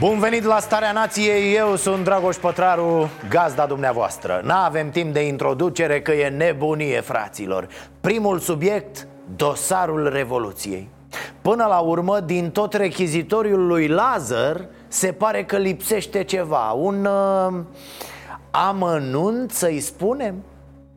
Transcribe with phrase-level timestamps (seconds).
[0.00, 4.40] Bun venit la Starea Nației, eu sunt Dragoș Pătraru, gazda dumneavoastră.
[4.44, 7.68] N-avem timp de introducere că e nebunie, fraților.
[8.00, 10.88] Primul subiect, dosarul Revoluției.
[11.42, 17.60] Până la urmă, din tot rechizitoriul lui Lazar Se pare că lipsește ceva Un uh,
[18.50, 20.34] amănunt, să-i spunem?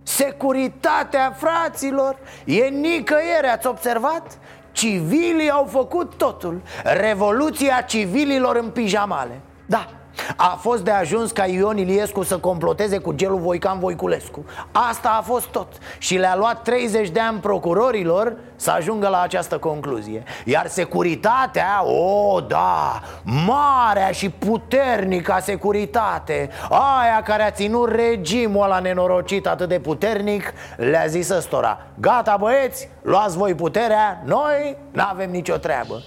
[0.03, 2.17] Securitatea fraților!
[2.45, 4.37] E nicăieri, ați observat?
[4.71, 6.61] Civilii au făcut totul.
[6.83, 9.39] Revoluția civililor în pijamale.
[9.65, 9.89] Da,
[10.35, 14.45] a fost de ajuns ca Ion Iliescu să comploteze cu gelul Voican Voiculescu.
[14.71, 15.67] Asta a fost tot.
[15.97, 20.23] Și le-a luat 30 de ani procurorilor să ajungă la această concluzie.
[20.45, 29.47] Iar securitatea, o, da, marea și puternică securitate Aia care a ținut regimul ăla nenorocit
[29.47, 36.01] atât de puternic Le-a zis ăstora Gata băieți, luați voi puterea, noi n-avem nicio treabă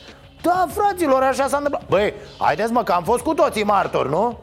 [0.46, 1.82] da, fraților, așa s-a întâmplat.
[1.88, 4.38] Băi, haideți mă, că am fost cu toții martori, nu?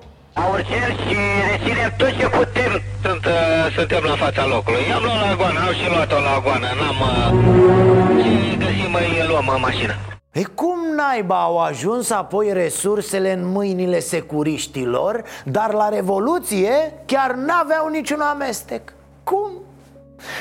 [0.51, 1.17] Urceri și
[1.51, 2.81] reținem tot ce putem.
[3.03, 4.79] Sunt, uh, Suntem la fața locului.
[4.89, 6.67] I-am luat la goană, am și luat-o la goană.
[6.79, 6.99] N-am...
[7.01, 9.95] Uh, ce găsim, îi luăm în mașină.
[10.31, 17.87] E cum naiba au ajuns apoi resursele în mâinile securiștilor Dar la Revoluție chiar n-aveau
[17.87, 18.93] niciun amestec?
[19.23, 19.51] Cum?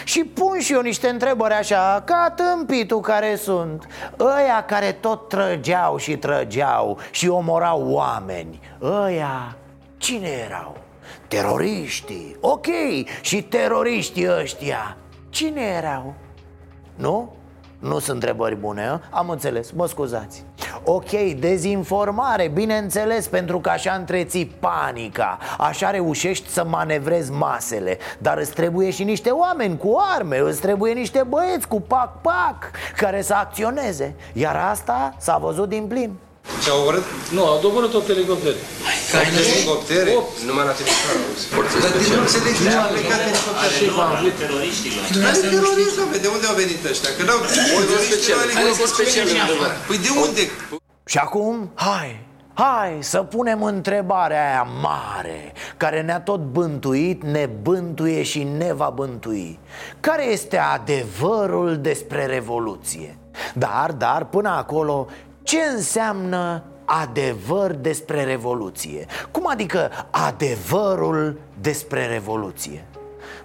[0.05, 3.87] Și pun și eu niște întrebări așa, ca tâmpitul care sunt
[4.19, 9.57] Ăia care tot trăgeau și trăgeau și omorau oameni Ăia,
[9.97, 10.77] cine erau?
[11.29, 12.67] Teroriștii, ok,
[13.21, 14.97] și teroriștii ăștia
[15.31, 16.15] Cine erau?
[16.95, 17.33] Nu?
[17.81, 19.01] Nu sunt întrebări bune, a?
[19.11, 20.45] am înțeles, mă scuzați.
[20.85, 25.39] Ok, dezinformare, bineînțeles, pentru că așa întreții panica.
[25.59, 27.99] Așa reușești să manevrezi masele.
[28.19, 33.23] Dar îți trebuie și niște oameni cu arme Îți trebuie niște băieți cu pac-pac Care
[33.23, 34.15] să acționeze.
[34.33, 36.13] Iar asta s-a văzut din plin
[36.63, 37.07] Ce au omorât?
[37.37, 38.59] Nu, au doborât 8 elicoptere.
[39.13, 40.13] Care elicoptere?
[40.49, 41.21] Numai la Timișoara.
[41.55, 42.19] Forțe Dar de speciale.
[42.21, 43.75] nu înțeleg de ce au plecat elicoptere.
[43.79, 44.35] Ce v-am avut?
[45.27, 46.17] Care teroriști, domne?
[46.25, 47.11] De unde au venit ăștia?
[47.17, 49.75] Că n-au teroriști la elicoptere.
[49.89, 50.43] Păi de unde?
[51.13, 52.11] Și acum, hai,
[52.55, 58.93] hai să punem întrebarea aia mare Care ne-a tot bântuit, ne bântuie și ne va
[58.95, 59.59] bântui
[60.01, 63.19] Care este adevărul despre Revoluție?
[63.55, 65.07] Dar, dar, până acolo,
[65.43, 69.07] ce înseamnă adevăr despre Revoluție?
[69.31, 72.85] Cum adică adevărul despre Revoluție?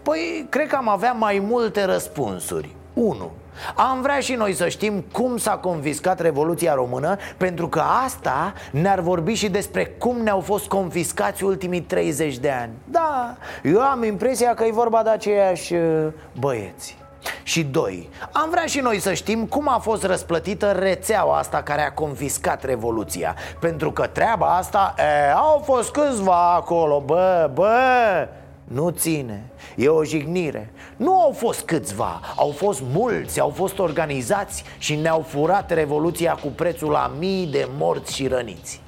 [0.02, 3.32] Păi, cred că am avea mai multe răspunsuri 1.
[3.76, 9.00] Am vrea și noi să știm cum s-a confiscat Revoluția Română Pentru că asta ne-ar
[9.00, 14.54] vorbi și despre cum ne-au fost confiscați ultimii 30 de ani Da, eu am impresia
[14.54, 16.08] că e vorba de aceiași uh,
[16.40, 17.05] băieți
[17.44, 21.82] și doi, am vrea și noi să știm cum a fost răsplătită rețeaua asta care
[21.82, 23.36] a confiscat Revoluția.
[23.60, 28.28] Pentru că treaba asta, e, au fost câțiva acolo, bă, bă,
[28.64, 29.44] nu ține,
[29.76, 30.72] e o jignire.
[30.96, 36.48] Nu au fost câțiva, au fost mulți, au fost organizați și ne-au furat Revoluția cu
[36.48, 38.82] prețul la mii de morți și răniți.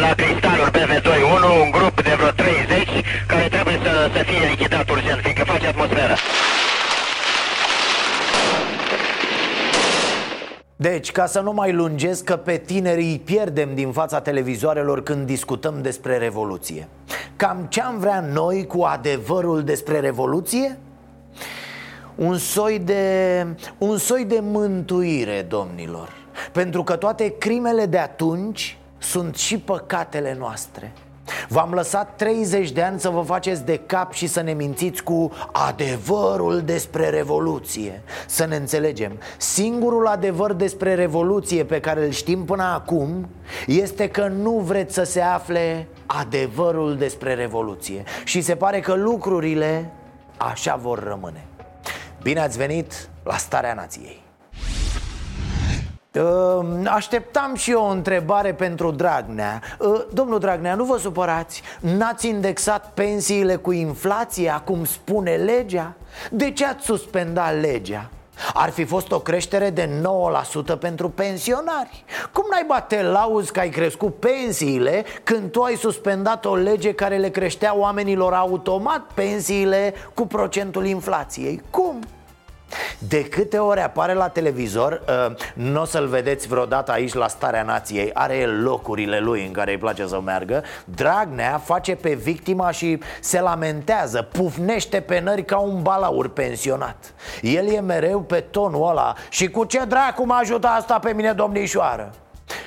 [0.00, 2.88] La cristalul BV21 Un grup de vreo 30
[3.26, 6.14] Care trebuie să, să fie lichidat urgent Fiindcă face atmosferă
[10.82, 15.26] Deci, ca să nu mai lungesc că pe tineri îi pierdem din fața televizoarelor când
[15.26, 16.88] discutăm despre Revoluție.
[17.36, 20.78] Cam ce am vrea noi cu adevărul despre Revoluție?
[22.14, 23.46] Un soi de,
[23.78, 26.08] un soi de mântuire, domnilor.
[26.52, 30.92] Pentru că toate crimele de atunci sunt și păcatele noastre
[31.48, 35.32] V-am lăsat 30 de ani să vă faceți de cap și să ne mințiți cu
[35.52, 38.02] adevărul despre Revoluție.
[38.26, 43.28] Să ne înțelegem, singurul adevăr despre Revoluție pe care îl știm până acum
[43.66, 48.02] Este că nu vreți să se afle adevărul despre Revoluție.
[48.24, 49.90] Și se pare că lucrurile
[50.36, 51.44] așa vor rămâne.
[52.22, 54.21] Bine ați venit la Starea Nației.
[54.21, 54.21] Uh,
[56.84, 62.90] Așteptam și eu o întrebare pentru Dragnea uh, Domnul Dragnea, nu vă supărați N-ați indexat
[62.94, 65.94] pensiile cu inflația, cum spune legea?
[66.30, 68.10] De ce ați suspendat legea?
[68.54, 70.02] Ar fi fost o creștere de
[70.74, 76.44] 9% pentru pensionari Cum naiba te lauzi că ai crescut pensiile Când tu ai suspendat
[76.44, 81.62] o lege care le creștea oamenilor automat pensiile cu procentul inflației?
[81.70, 81.98] Cum?
[82.98, 87.62] De câte ori apare la televizor uh, Nu o să-l vedeți vreodată aici la Starea
[87.62, 88.10] Nației?
[88.12, 90.62] Are el locurile lui în care îi place să meargă.
[90.84, 97.14] Dragnea face pe victima și se lamentează Pufnește pe nări ca un balaur pensionat.
[97.40, 99.14] El e mereu pe tonul ăla.
[99.28, 102.10] Și cu ce dracu mă ajută asta pe mine domnișoară?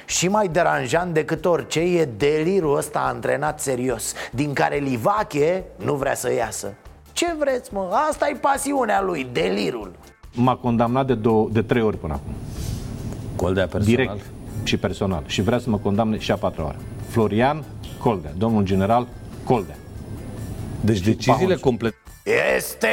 [0.05, 6.15] Și mai deranjant decât orice e delirul ăsta antrenat serios Din care Livache nu vrea
[6.15, 6.73] să iasă
[7.15, 7.89] ce vreți, mă?
[8.09, 9.91] Asta e pasiunea lui, delirul
[10.33, 12.33] M-a condamnat de, două, de trei ori până acum.
[13.35, 13.95] Coldea personal?
[13.95, 14.25] Direct
[14.63, 15.23] și personal.
[15.25, 16.77] Și vrea să mă condamne și a patra oară.
[17.07, 17.63] Florian
[17.99, 19.07] Coldea, domnul general
[19.43, 19.75] Coldea.
[20.81, 21.63] Deci deciziile Pahonțu.
[21.63, 21.95] complete
[22.55, 22.87] Este...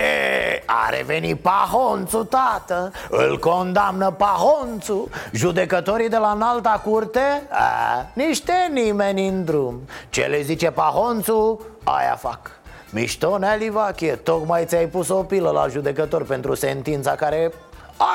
[0.66, 7.42] A revenit Pahonțu, tată Îl condamnă Pahonțu Judecătorii de la înalta curte?
[7.50, 9.80] A, niște nimeni în drum
[10.10, 12.61] Ce le zice Pahonțu, aia fac
[12.92, 17.52] Mișto, Nea Livache, tocmai ți-ai pus o pilă la judecător pentru sentința care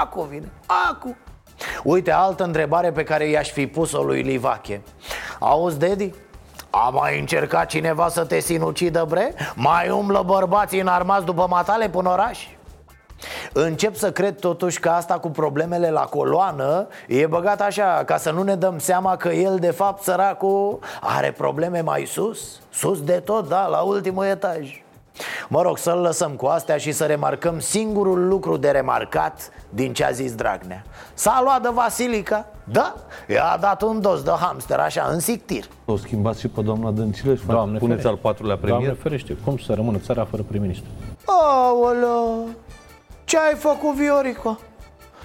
[0.02, 0.52] acu vine,
[0.90, 1.16] acu
[1.84, 4.82] Uite, altă întrebare pe care i-aș fi pus-o lui Livache
[5.40, 6.14] Auzi, Dedi,
[6.70, 9.34] a mai încercat cineva să te sinucidă, bre?
[9.56, 12.48] Mai umblă bărbații înarmați după matale până oraș?
[13.54, 18.32] Încep să cred totuși că asta cu problemele la coloană E băgat așa, ca să
[18.32, 23.14] nu ne dăm seama că el de fapt săracul are probleme mai sus Sus de
[23.26, 24.82] tot, da, la ultimul etaj
[25.48, 30.04] Mă rog, să-l lăsăm cu astea și să remarcăm singurul lucru de remarcat din ce
[30.06, 32.96] a zis Dragnea S-a luat de Vasilica, da,
[33.28, 37.36] i-a dat un dos de hamster așa, în sictir O schimbați și pe doamna Dăncilă
[37.36, 38.08] și Doamne puneți ferește.
[38.08, 38.82] al patrulea premier?
[38.82, 40.90] Doamne ferește, cum să rămână țara fără prim-ministru?
[41.26, 42.48] Aoleo,
[43.28, 44.60] ce ai făcut, Viorico?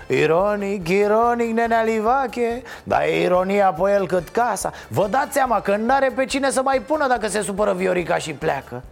[0.08, 2.62] Ironic, ironic, nenea Livache.
[2.84, 4.72] Dar e ironia pe el cât casa.
[4.88, 8.32] Vă dați seama că n-are pe cine să mai pună dacă se supără Viorica și
[8.32, 8.82] pleacă.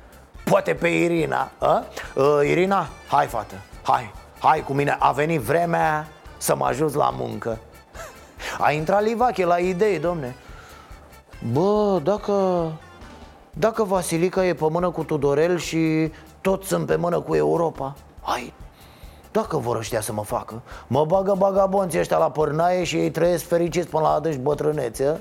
[0.44, 1.84] Poate pe Irina a?
[2.14, 4.96] Uh, Irina, hai fată, hai, hai cu mine.
[4.98, 6.06] A venit vremea
[6.36, 7.58] să mă ajut la muncă.
[8.58, 10.34] A intrat Livache la idei, domne.
[11.52, 12.66] Bă, dacă...
[13.50, 18.52] Dacă Vasilica e pe mână cu Tudorel și toți sunt pe mână cu Europa Hai,
[19.32, 23.46] dacă vor ăștia să mă facă Mă bagă bagabonții ăștia la părnaie și ei trăiesc
[23.46, 25.20] fericiți până la adânci bătrânețe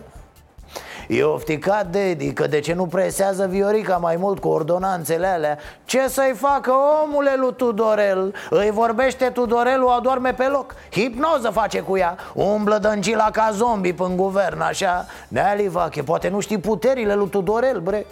[1.07, 6.07] E ofticat Dedi că de ce nu presează Viorica mai mult cu ordonanțele alea Ce
[6.07, 6.71] să-i facă
[7.03, 8.33] omule lui Tudorel?
[8.49, 13.93] Îi vorbește Tudorel, o adorme pe loc Hipnoză face cu ea Umblă dăncila ca zombi
[13.93, 18.05] până guvern, așa Nea Livache, poate nu știi puterile lui Tudorel, bre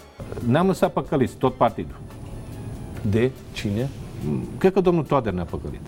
[0.47, 1.95] Ne-am lăsat păcăliți, tot partidul.
[3.01, 3.89] De cine?
[4.57, 5.81] Cred că domnul Toader ne-a păcălit.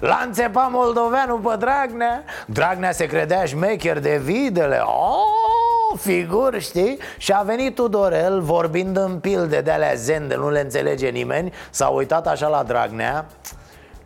[0.00, 6.98] L-a înțepat moldoveanul pe Dragnea Dragnea se credea șmecher de videle oh, Figur, știi?
[7.16, 11.52] Și a venit Tudorel vorbind în pilde de alea zen de nu le înțelege nimeni
[11.70, 13.26] S-a uitat așa la Dragnea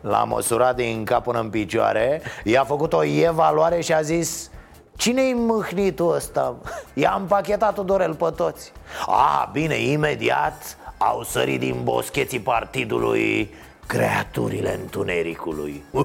[0.01, 4.49] L-a măsurat din cap până în picioare I-a făcut o evaluare și a zis
[4.95, 6.55] Cine-i mâhnitul ăsta?
[6.93, 8.71] I-a împachetat Tudorel pe toți
[9.07, 10.77] A, bine, imediat
[11.07, 13.53] au sărit din boscheții partidului
[13.87, 15.83] creaturile întunericului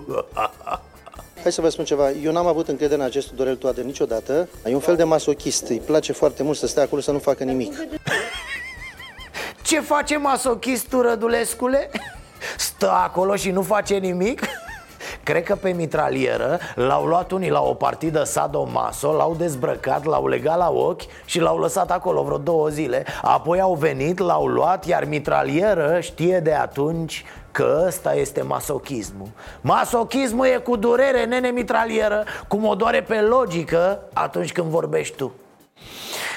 [1.43, 4.49] Hai să vă spun ceva, eu n-am avut încredere în acest Dorel Toader niciodată.
[4.65, 7.45] E un fel de masochist, îi place foarte mult să stea acolo să nu facă
[7.45, 7.75] nimic.
[9.63, 11.91] Ce face masochistul Rădulescule?
[12.57, 14.41] Stă acolo și nu face nimic?
[15.29, 20.59] Cred că pe mitralieră l-au luat unii la o partidă sadomaso L-au dezbrăcat, l-au legat
[20.59, 23.05] la ochi și l-au lăsat acolo vreo două zile.
[23.23, 29.29] Apoi au venit, l-au luat, iar mitralieră știe de atunci că ăsta este masochismul.
[29.61, 35.33] Masochismul e cu durere, nene mitralieră Cum o doare pe logică atunci când vorbești tu.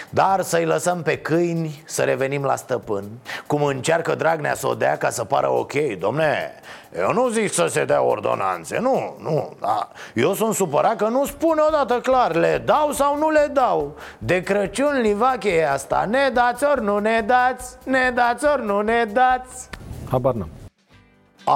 [0.09, 3.03] Dar să-i lăsăm pe câini să revenim la stăpân.
[3.47, 6.51] Cum încearcă Dragnea să o dea ca să pară ok Domne,
[6.97, 9.89] eu nu zic să se dea ordonanțe, nu, nu da.
[10.13, 13.95] Eu sunt supărat că nu spune odată clar Le dau sau nu le dau.
[14.17, 16.05] De Crăciun Livache e asta.
[16.09, 19.69] Ne dați ori nu ne dați Ne dați ori nu ne dați.
[20.09, 20.49] Habar n-am.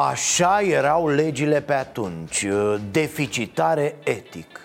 [0.09, 2.45] Așa erau legile pe atunci,
[2.91, 4.59] deficitare etic.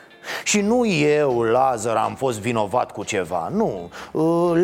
[0.45, 3.91] Și nu eu, Lazar, am fost vinovat cu ceva Nu,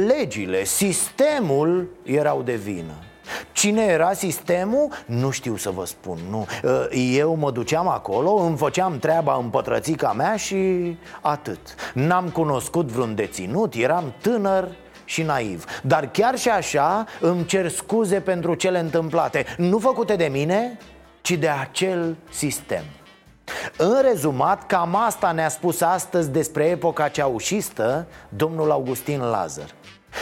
[0.06, 2.92] legile, sistemul erau de vină
[3.52, 4.88] Cine era sistemul?
[5.06, 6.47] Nu știu să vă spun, nu.
[6.92, 10.56] Eu mă duceam acolo, îmi făceam treaba în pătrățica mea și
[11.21, 11.59] atât.
[11.95, 14.68] N-am cunoscut vreun deținut, eram tânăr
[15.04, 15.64] și naiv.
[15.83, 19.45] Dar chiar și așa îmi cer scuze pentru cele întâmplate.
[19.56, 20.78] Nu făcute de mine,
[21.21, 22.83] ci de acel sistem.
[23.76, 29.75] În rezumat, cam asta ne-a spus astăzi despre epoca ceaușistă domnul Augustin Lazar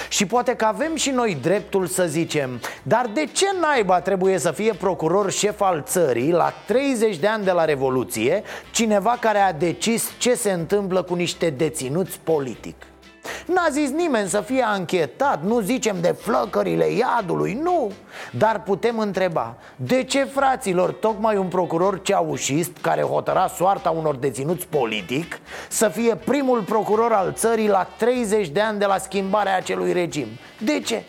[0.08, 4.50] și poate că avem și noi dreptul să zicem Dar de ce naiba trebuie să
[4.50, 9.52] fie procuror șef al țării La 30 de ani de la Revoluție Cineva care a
[9.52, 12.76] decis ce se întâmplă cu niște deținuți politic
[13.47, 17.93] N-a zis nimeni să fie anchetat, nu zicem de flăcările iadului, nu
[18.31, 24.66] Dar putem întreba, de ce fraților tocmai un procuror ceaușist care hotăra soarta unor deținuți
[24.66, 29.93] politic Să fie primul procuror al țării la 30 de ani de la schimbarea acelui
[29.93, 30.26] regim?
[30.59, 31.02] De ce?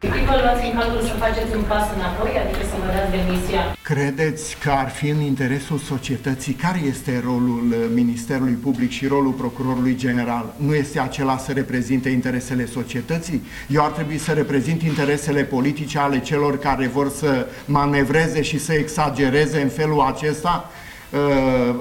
[0.00, 3.76] Cât vă luați în calcul să faceți un pas înapoi, adică să vă dați demisia?
[3.82, 6.52] Credeți că ar fi în interesul societății?
[6.52, 10.54] Care este rolul uh, Ministerului Public și rolul Procurorului General?
[10.56, 13.42] Nu este acela să reprezinte interesele societății?
[13.68, 18.72] Eu ar trebui să reprezint interesele politice ale celor care vor să manevreze și să
[18.72, 20.70] exagereze în felul acesta?
[21.10, 21.74] Uh,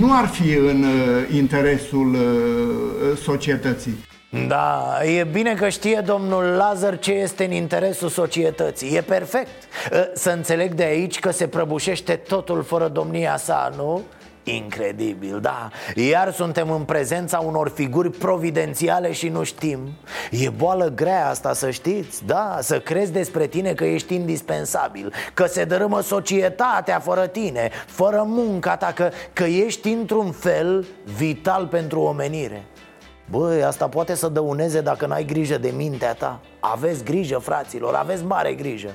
[0.00, 2.16] nu ar fi în uh, interesul
[3.22, 3.94] societății.
[4.48, 8.96] Da, e bine că știe domnul Lazar ce este în interesul societății.
[8.96, 9.62] E perfect.
[9.92, 14.02] Ă, Să înțeleg de aici că se prăbușește totul fără domnia sa, nu?
[14.44, 15.70] Incredibil, da.
[15.94, 19.78] Iar suntem în prezența unor figuri providențiale și nu știm.
[20.30, 22.24] E boală grea asta, să știți.
[22.26, 28.22] Da, să crezi despre tine că ești indispensabil Că se dărâmă societatea fără tine Fără
[28.26, 30.86] munca ta Că, că ești într-un fel
[31.16, 32.64] vital pentru omenire
[33.30, 36.40] Băi, asta poate să dăuneze dacă n-ai grijă de mintea ta.
[36.60, 38.94] Aveți grijă, fraților, aveți mare grijă.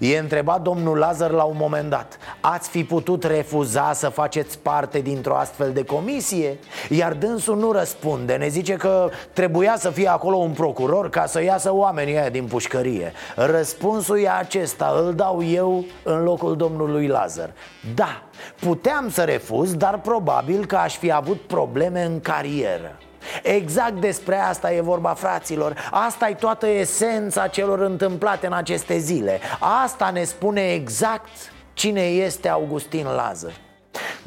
[0.00, 2.18] E întrebat domnul Lazar la un moment dat.
[2.40, 6.58] Ați fi putut refuza să faceți parte dintr-o astfel de comisie?
[6.88, 8.34] Iar dânsul nu răspunde.
[8.34, 12.44] Ne zice că trebuia să fie acolo un procuror Ca să iasă oamenii aia din
[12.44, 13.12] pușcărie.
[13.34, 15.02] Răspunsul e acesta.
[15.04, 17.52] Îl dau eu în locul domnului Lazar.
[17.94, 18.22] Da,
[18.60, 22.98] puteam să refuz Dar probabil că aș fi avut probleme în carieră
[23.42, 25.88] Exact despre asta e vorba, fraților.
[25.90, 29.40] Asta e toată esența celor întâmplate în aceste zile.
[29.84, 31.28] Asta ne spune exact
[31.72, 33.52] cine este Augustin Lazar.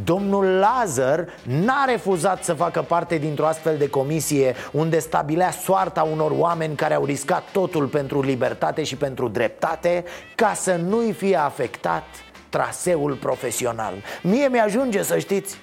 [0.03, 6.31] Domnul Lazar n-a refuzat să facă parte dintr-o astfel de comisie Unde stabilea soarta unor
[6.37, 10.03] oameni care au riscat totul pentru libertate și pentru dreptate
[10.35, 12.03] Ca să nu-i fie afectat
[12.49, 13.93] traseul profesional.
[14.21, 15.57] Mie mi-ajunge să știți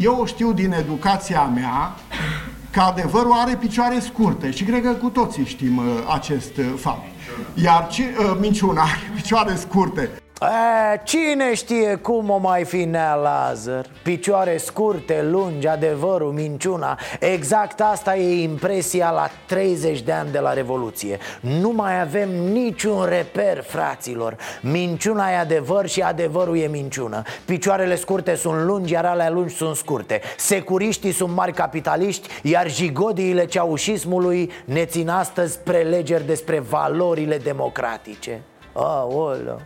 [0.00, 1.94] eu știu din educația mea
[2.70, 7.04] că adevărul are picioare scurte și cred că cu toții știm uh, acest uh, fapt.
[7.54, 10.10] Iar ci, uh, minciuna are picioare scurte.
[10.42, 13.86] A, cine știe cum o mai fi Nea Lazar?
[14.02, 16.98] Picioare scurte, lungi, adevărul, minciuna.
[17.18, 21.18] Exact asta e impresia la 30 de ani de la Revoluție.
[21.40, 24.36] Nu mai avem niciun reper, fraților.
[24.60, 27.22] Minciuna e adevăr și adevărul e minciună.
[27.44, 30.20] Picioarele scurte sunt lungi, iar alea lungi sunt scurte.
[30.36, 38.42] Securiștii sunt mari capitaliști Iar jigodiile ceaușismului ne țin astăzi prelegeri despre valorile democratice.
[38.72, 39.60] Aoleu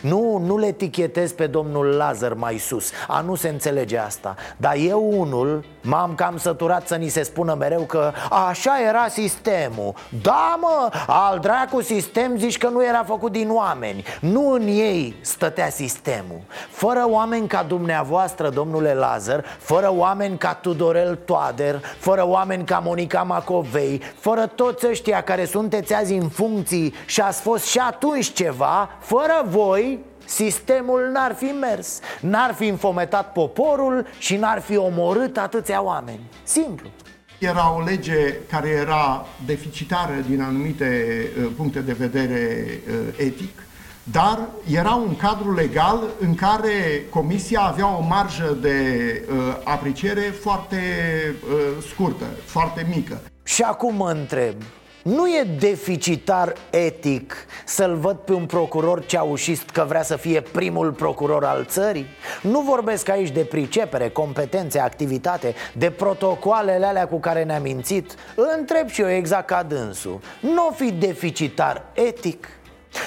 [0.00, 2.90] nu, nu le etichetez pe domnul Lazar mai sus.
[3.08, 4.36] A, nu se înțelege asta.
[4.56, 8.12] Dar eu unul m-am cam săturat să ni se spună mereu că
[8.48, 9.94] Așa era sistemul.
[10.22, 14.04] Da, mă, al dracu sistem zici că nu era făcut din oameni.
[14.20, 16.40] Nu în ei stătea sistemul.
[16.70, 23.22] Fără oameni ca dumneavoastră, domnule Lazar Fără oameni ca Tudorel Toader Fără oameni ca Monica
[23.22, 28.88] Macovei Fără toți ăștia care sunteți azi în funcții Și ați fost și atunci ceva
[29.00, 29.98] Fără voi
[30.30, 36.88] sistemul n-ar fi mers N-ar fi înfometat poporul și n-ar fi omorât atâția oameni Simplu
[37.40, 41.04] era o lege care era deficitară din anumite
[41.38, 43.62] uh, puncte de vedere uh, etic,
[44.02, 48.78] dar era un cadru legal în care Comisia avea o marjă de
[49.30, 50.76] uh, apreciere foarte
[51.44, 53.20] uh, scurtă, foarte mică.
[53.42, 54.54] Și acum mă întreb,
[55.02, 60.92] nu e deficitar etic să-l văd pe un procuror ceaușist că vrea să fie primul
[60.92, 62.06] procuror al țării?
[62.42, 68.14] Nu vorbesc aici de pricepere, competențe, activitate, de protocoalele alea cu care ne-a mințit
[68.58, 72.48] Întreb și eu exact ca dânsul Nu fi deficitar etic?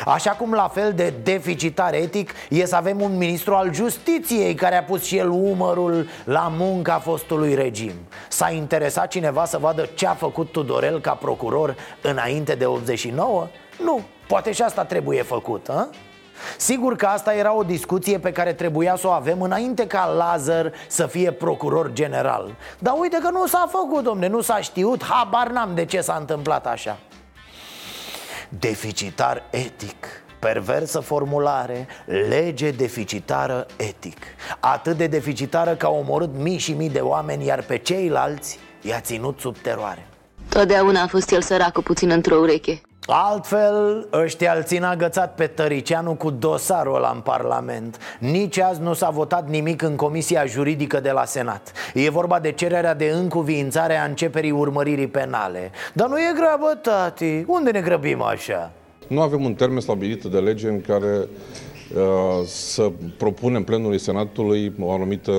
[0.05, 4.77] Așa cum la fel de deficitar etic e să avem un ministru al justiției care
[4.77, 7.93] a pus și el umărul la munca fostului regim
[8.29, 13.47] S-a interesat cineva să vadă ce a făcut Tudorel ca procuror înainte de 89?
[13.83, 15.89] Nu, poate și asta trebuie făcut, a?
[16.57, 20.71] Sigur că asta era o discuție pe care trebuia să o avem înainte ca Lazar
[20.87, 25.47] să fie procuror general Dar uite că nu s-a făcut, domne, nu s-a știut, habar
[25.47, 26.97] n-am de ce s-a întâmplat așa
[28.59, 30.05] Deficitar etic.
[30.39, 31.87] Perversă formulare,
[32.29, 34.17] lege deficitară etic.
[34.59, 38.99] Atât de deficitară că a omorât mii și mii de oameni Iar pe ceilalți i-a
[38.99, 40.07] ținut sub teroare.
[40.49, 46.13] Totdeauna a fost el săracul puțin într-o ureche Altfel, ăștia îl țin agățat pe Tăricianu
[46.13, 47.97] cu dosarul ăla în Parlament.
[48.19, 51.71] Nici azi nu s-a votat nimic în Comisia Juridică de la Senat.
[51.93, 55.71] E vorba de cererea de încuviințare a începerii urmăririi penale.
[55.93, 58.71] Dar nu e grabă, tati, unde ne grăbim așa?
[59.07, 61.27] Nu avem un termen stabilit de lege în care
[61.95, 65.31] uh, să propunem plenului Senatului o anumită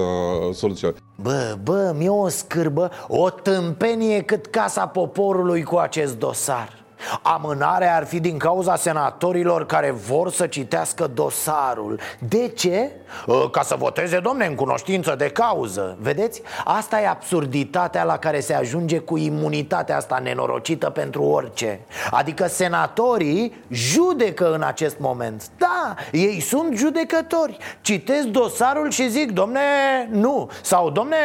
[0.53, 0.95] soluție.
[1.23, 6.84] Bă, bă, mi-e o scârbă, o tâmpenie cât Casa Poporului cu acest dosar
[7.23, 12.01] Amânarea ar fi din cauza senatorilor care vor să citească dosarul.
[12.19, 12.91] De ce?
[13.29, 15.97] Ă, ca să voteze, domne, în cunoștință de cauză.
[16.01, 16.43] Vedeți?
[16.65, 21.81] Asta e absurditatea la care se ajunge cu imunitatea asta nenorocită pentru orice.
[22.11, 25.43] Adică senatorii judecă în acest moment.
[25.59, 27.57] Da, ei sunt judecători.
[27.81, 29.61] Citesc dosarul și zic, domne,
[30.11, 30.51] nu.
[30.63, 31.17] Sau, domne,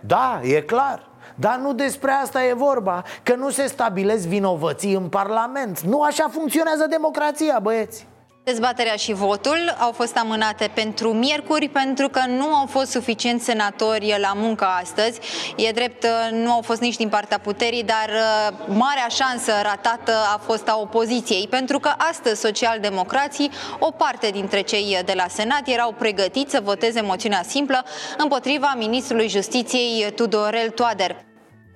[0.00, 5.08] da, e clar dar nu despre asta e vorba Că nu se stabilesc vinovății în
[5.08, 5.80] Parlament.
[5.80, 8.06] Nu așa funcționează democrația, băieți
[8.44, 14.14] Dezbaterea și votul au fost amânate pentru miercuri pentru că nu au fost suficienți senatori
[14.20, 15.20] la muncă astăzi.
[15.56, 20.38] E drept, nu au fost nici din partea puterii, dar uh, marea șansă ratată a
[20.38, 25.92] fost a opoziției, pentru că astăzi socialdemocrații, o parte dintre cei de la Senat, erau
[25.98, 27.84] pregătiți să voteze moțiunea simplă
[28.16, 31.16] împotriva ministrului justiției Tudorel Toader.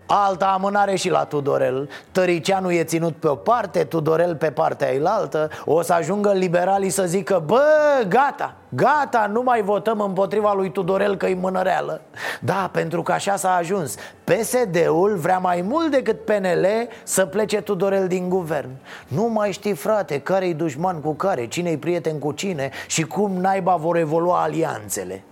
[0.07, 1.89] Alta amânare și la Tudorel.
[2.13, 7.05] Tăricianu e ținut pe o parte, Tudorel pe partea ailaltă O să ajungă liberalii să
[7.07, 7.63] zică Bă,
[8.09, 12.01] gata, gata, nu mai votăm împotriva lui Tudorel că-i mânăreală.
[12.41, 13.95] Da, pentru că așa s-a ajuns.
[14.25, 16.67] PSD-ul vrea mai mult decât PNL
[17.03, 18.71] să plece Tudorel din guvern.
[19.09, 23.77] Nu mai știi, frate, care-i dușman cu care, cine-i prieten cu cine Și cum naiba
[23.77, 25.23] vor evolua alianțele.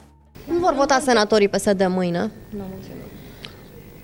[0.44, 2.30] Nu vor vota senatorii PSD mâine?
[2.48, 2.62] Nu,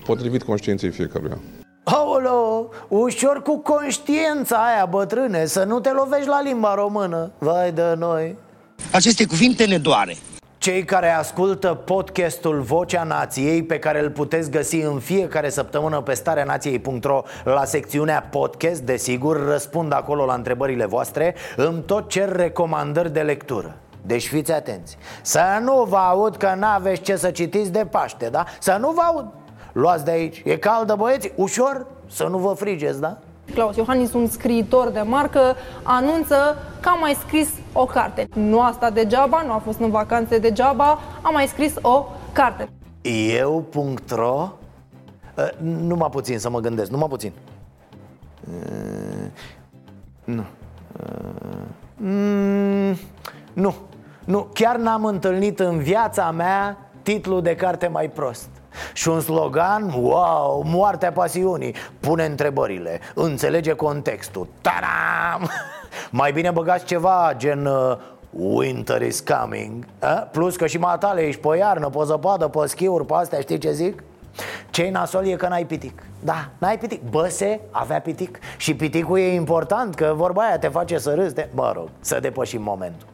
[0.04, 1.38] potrivit conștiinței fiecăruia.
[1.84, 7.30] Aolo, ușor cu conștiința aia, bătrâne, să nu te lovești la limba română.
[7.38, 8.36] Vai de noi.
[8.92, 10.16] Aceste cuvinte ne doare.
[10.58, 16.14] Cei care ascultă podcastul Vocea Nației Pe care îl puteți găsi în fiecare săptămână pe
[16.14, 23.20] stareanației.ro La secțiunea podcast, desigur, răspund acolo la întrebările voastre Îmi tot cer recomandări de
[23.20, 23.76] lectură.
[24.06, 24.96] Deci fiți atenți.
[25.22, 28.44] Să nu vă aud că n-aveți ce să citiți de Paște, da?
[28.60, 29.26] Să nu vă aud
[29.72, 33.18] Luați de aici, e caldă băieți, ușor, să nu vă frigeți, da?
[33.54, 38.28] Claus Iohannis, un scriitor de marcă, anunță că a mai scris o carte.
[38.34, 42.68] Nu asta degeaba, nu a fost în vacanțe degeaba, a mai scris o carte.
[43.02, 44.48] Eu.ro
[45.36, 47.32] uh, Numai puțin să mă gândesc, numai puțin.
[48.50, 49.26] Uh,
[50.24, 50.44] Nu.
[50.92, 51.62] Uh,
[51.96, 52.96] mm,
[53.52, 53.74] Nu,
[54.24, 58.48] nu, chiar n-am întâlnit în viața mea titlul de carte mai prost
[58.92, 65.50] și un slogan, wow, moartea pasiunii Pune întrebările, înțelege contextul Taram!
[66.10, 67.96] Mai bine băgați ceva gen uh,
[68.30, 70.08] Winter is coming a?
[70.08, 73.72] Plus că și matale ești pe iarnă, pe zăpadă, pe schiuri, pe astea, știi ce
[73.72, 74.02] zic?
[74.70, 79.34] Ce-i nasol e că n-ai pitic Da, n-ai pitic Băse avea pitic Și piticul e
[79.34, 81.48] important Că vorba aia te face să râzi te...
[81.54, 83.08] Mă rog, să depășim momentul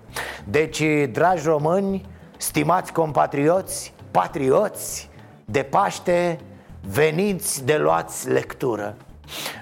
[0.44, 5.11] Deci, dragi români Stimați compatrioți Patrioți
[5.48, 6.38] de Paște
[6.80, 8.96] veniți de luați lectură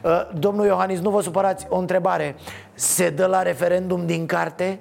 [0.04, 2.36] uh, Domnul Iohannis, nu vă supărați, o întrebare
[2.74, 4.80] Se dă la referendum din carte?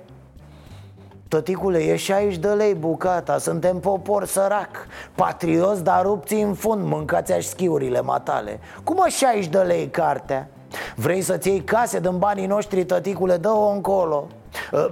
[1.28, 4.70] Tăticule, e 60 de lei bucata, suntem popor sărac
[5.16, 10.50] Patrioți, dar rupți în fund, mâncați-aș schiurile matale Cum o 60 de lei cartea?
[10.96, 14.43] Vrei să-ți iei case din banii noștri, tăticule, dă-o încolo Uh,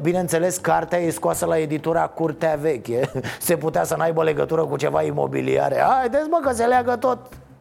[0.02, 3.10] bineînțeles, cartea e scoasă la editura Curtea Veche.
[3.40, 5.76] Se putea să n-aibă legătură cu ceva imobiliare.
[5.80, 7.18] Haideți mă că se leagă tot.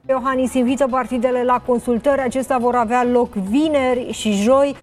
[0.08, 2.20] Iohannis invită partidele la consultări.
[2.20, 4.76] Acestea vor avea loc vineri și joi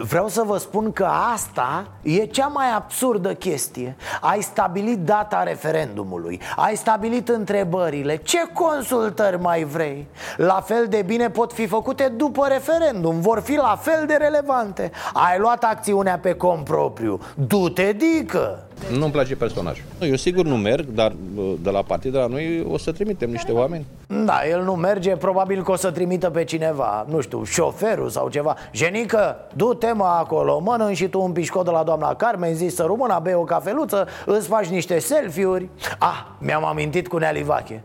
[0.00, 6.40] Vreau să vă spun că asta e cea mai absurdă chestie Ai stabilit data referendumului
[6.56, 10.08] Ai stabilit întrebările Ce consultări mai vrei?
[10.36, 14.90] La fel de bine pot fi făcute după referendum Vor fi la fel de relevante
[15.12, 18.67] Ai luat acțiunea pe compropriu Du-te, dică!
[18.98, 19.84] Nu-mi place personajul.
[20.00, 21.12] Eu sigur nu merg, dar
[21.62, 23.86] de la partid de la noi o să trimitem niște oameni.
[24.06, 28.28] Da, el nu merge, probabil că o să trimită pe cineva, nu știu, șoferul sau
[28.28, 32.68] ceva Jenică, du-te mă acolo, mănânci și tu un pișcot de la doamna Carmen, zi
[32.68, 37.82] să rămână, bei o cafeluță, îți faci niște selfie-uri Ah, mi-am amintit cu Nealivache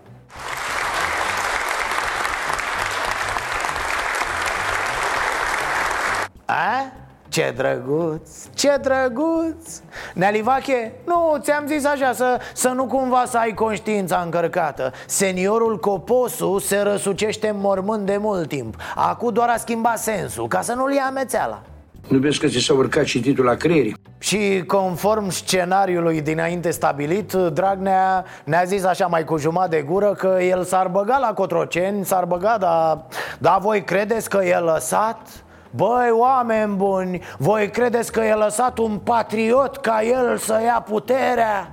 [6.45, 6.92] A?
[7.33, 9.79] Ce drăguț, ce drăguț
[10.13, 16.57] Nealivache, nu, ți-am zis așa să, să nu cumva să ai conștiința încărcată Seniorul Coposu
[16.59, 20.93] se răsucește în mormânt de mult timp Acum doar a schimbat sensul, ca să nu-l
[20.93, 21.61] ia amețeala
[22.07, 23.95] Nu vezi că ți s-a urcat cititul la creierii?
[24.17, 30.37] Și conform scenariului dinainte stabilit, Dragnea ne-a zis așa mai cu jumătate de gură că
[30.41, 33.05] el s-ar băga la Cotroceni, s-ar băga, dar,
[33.39, 35.43] dar voi credeți că e lăsat?
[35.75, 41.71] Băi, oameni buni, voi credeți că e lăsat un patriot ca el să ia puterea?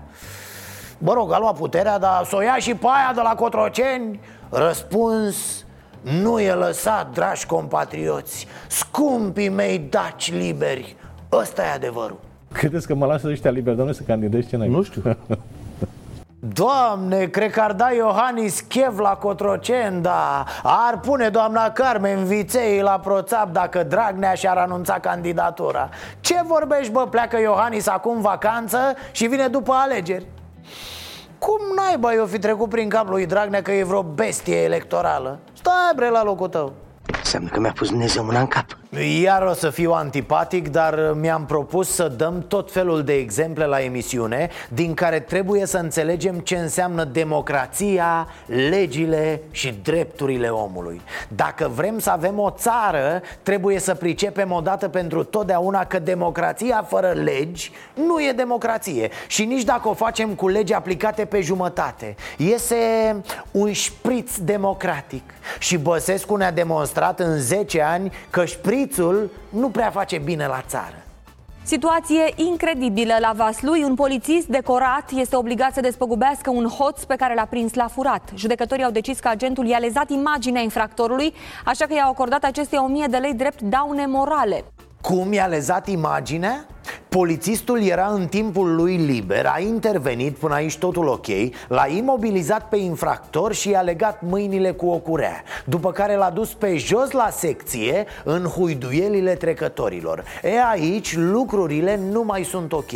[0.99, 4.21] Bă rog, a luat puterea, dar să o ia și pe aia de la Cotroceni?
[4.51, 5.65] Răspuns,
[6.03, 10.97] nu e lăsat, dragi compatrioți Scumpii mei daci liberi
[11.33, 12.19] Ăsta e adevărul
[12.53, 15.03] Credeți că mă lasă ăștia liberi, doamne, să candidez ce n Nu știu.
[16.43, 22.81] Doamne, cred că ar da Iohannis chev la Cotroceni, da Ar pune doamna Carmen Viței
[22.81, 25.89] la proțap dacă Dragnea și-ar anunța candidatura.
[26.21, 28.79] Ce vorbești, bă, pleacă Iohannis acum în vacanță
[29.11, 30.27] și vine după alegeri.
[31.39, 35.39] Cum naiba eu fi trecut prin cap lui Dragnea că e vreo bestie electorală?
[35.53, 36.73] Stai bre la locul tău
[37.33, 38.65] Înseamnă că mi-a pus Dumnezeu mâna în cap.
[39.23, 43.81] Iar o să fiu antipatic, dar mi-am propus să dăm tot felul de exemple la
[43.81, 51.01] emisiune Din care trebuie să înțelegem ce înseamnă democrația, legile și drepturile omului.
[51.29, 57.09] Dacă vrem să avem o țară, trebuie să pricepem odată pentru totdeauna că democrația fără
[57.09, 59.11] legi nu e democrație.
[59.27, 62.77] Și nici dacă o facem cu legi aplicate pe jumătate Iese
[63.51, 65.23] un șpriț democratic.
[65.59, 71.05] Și Băsescu ne-a demonstrat în 10 ani că șprițul nu prea face bine la țară
[71.63, 73.83] Situație incredibilă la Vaslui.
[73.83, 78.31] Un polițist decorat este obligat să despăgubească un hoț pe care l-a prins la furat.
[78.35, 83.07] Judecătorii au decis că agentul i-a lezat imaginea infractorului, așa că i-au acordat acesteia 1000
[83.11, 84.65] de lei drept daune morale.
[85.01, 86.67] Cum i-a lezat imaginea?
[87.11, 91.27] Polițistul era în timpul lui liber, a intervenit până aici totul ok
[91.69, 96.53] L-a imobilizat pe infractor și i-a legat mâinile cu o curea După care l-a dus
[96.53, 100.25] pe jos la secție în huiduielile trecătorilor.
[100.43, 102.93] E aici lucrurile nu mai sunt ok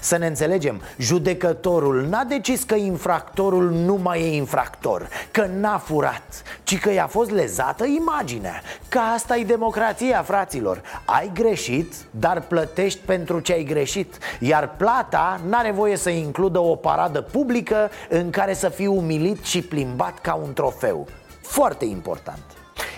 [0.00, 6.42] să ne înțelegem, judecătorul n-a decis că infractorul nu mai e infractor Că n-a furat,
[6.64, 10.82] ci că i-a fost lezată imaginea Că asta e democrația, fraților.
[11.04, 16.74] Ai greșit, dar plătești pentru ce ai greșit Iar plata n-are voie să includă o
[16.74, 21.06] paradă publică În care să fii umilit și plimbat ca un trofeu.
[21.40, 22.42] Foarte important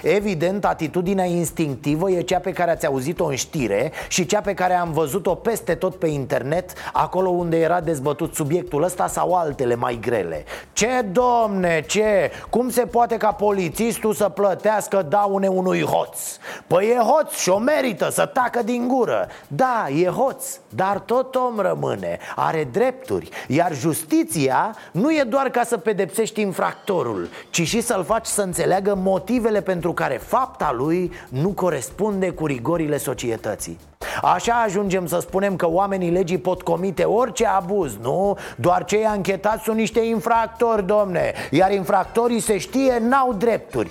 [0.02, 4.74] Evident, atitudinea instinctivă e cea pe care ați auzit-o în știre și cea pe care
[4.74, 9.98] am văzut-o peste tot pe internet, acolo unde era dezbătut subiectul ăsta sau altele mai
[10.00, 10.44] grele.
[10.72, 12.30] Ce domne, ce?
[12.50, 16.18] Cum se poate ca polițistul să plătească daune unui hoț?
[16.66, 19.28] Păi e hoț și o merită să tacă din gură.
[19.48, 23.28] Da, e hoț, dar tot om rămâne, are drepturi.
[23.48, 28.94] Iar justiția nu e doar ca să pedepsești infractorul, ci și să-l faci să înțeleagă
[28.94, 33.78] motivele pentru care fapta lui nu corespunde cu rigorile societății.
[34.22, 38.36] Așa ajungem să spunem că oamenii legii pot comite orice abuz, nu?
[38.56, 43.90] Doar cei anchetați sunt niște infractori, domne Iar infractorii, se știe, n-au drepturi.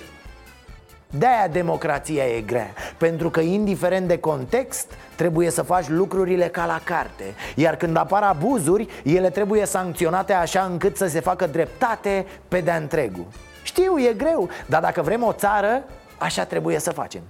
[1.10, 6.80] De-aia democrația e grea Pentru că indiferent de context Trebuie să faci lucrurile ca la
[6.84, 12.60] carte Iar când apar abuzuri Ele trebuie sancționate așa încât să se facă dreptate pe
[12.60, 13.26] de-a întregul
[13.68, 15.82] știu, e greu, dar dacă vrem o țară,
[16.18, 17.22] așa trebuie să facem.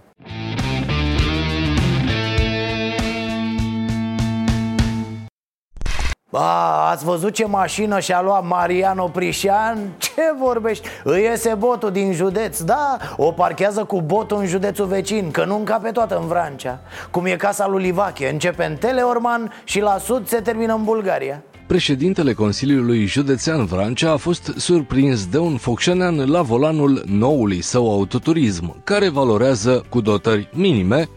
[6.30, 9.78] Ba, ați văzut ce mașină și-a luat Mariano Prișan?
[9.98, 10.88] Ce vorbești?
[11.04, 15.56] Îi iese botul din județ, da, o parchează cu botul în județul vecin Că nu
[15.56, 20.28] încape toată în Vrancea Cum e casa lui Livache, începe în Teleorman și la sud
[20.28, 26.42] se termină în Bulgaria Președintele Consiliului Județean Vrancea a fost surprins de un focșanean la
[26.42, 31.08] volanul noului său autoturism, care valorează cu dotări minime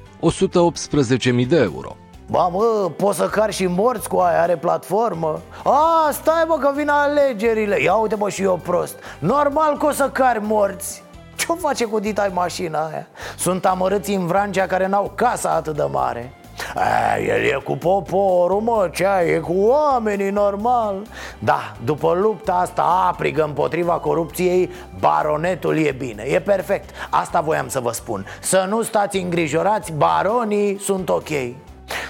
[1.42, 1.96] 118.000 de euro.
[2.30, 5.42] Ba mă, poți să cari și morți cu aia, are platformă.
[5.64, 7.82] A, stai mă că vin alegerile.
[7.82, 8.96] Ia uite mă și eu prost.
[9.20, 11.04] Normal că o să cari morți.
[11.36, 13.08] Ce-o face cu ditai mașina aia?
[13.38, 16.41] Sunt amărâți în Vrancea care n-au casa atât de mare
[16.76, 20.96] a, el e cu poporul, mă, ce e cu oamenii, normal.
[21.40, 26.90] Da, după lupta asta aprigă împotriva corupției Baronetul e bine, e perfect.
[27.10, 28.26] Asta voiam să vă spun.
[28.40, 31.30] Să nu stați îngrijorați, baronii sunt ok.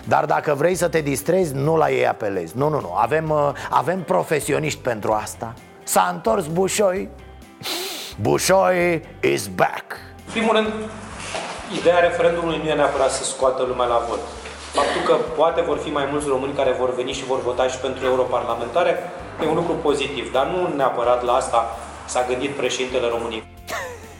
[0.04, 2.58] Dar dacă vrei să te distrezi, nu la ei apelezi.
[2.58, 5.54] Nu, nu, nu, avem, uh, avem profesioniști pentru asta.
[5.84, 7.10] S-a întors Bușoi.
[8.22, 9.96] Bușoi is back.
[10.32, 10.68] Primul rând,
[11.80, 14.20] Ideea referendumului nu e neapărat să scoată lumea la vot.
[14.72, 17.78] Faptul că poate vor fi mai mulți români care vor veni și vor vota și
[17.78, 18.96] pentru europarlamentare
[19.44, 23.44] e un lucru pozitiv, dar nu neapărat la asta s-a gândit președintele României.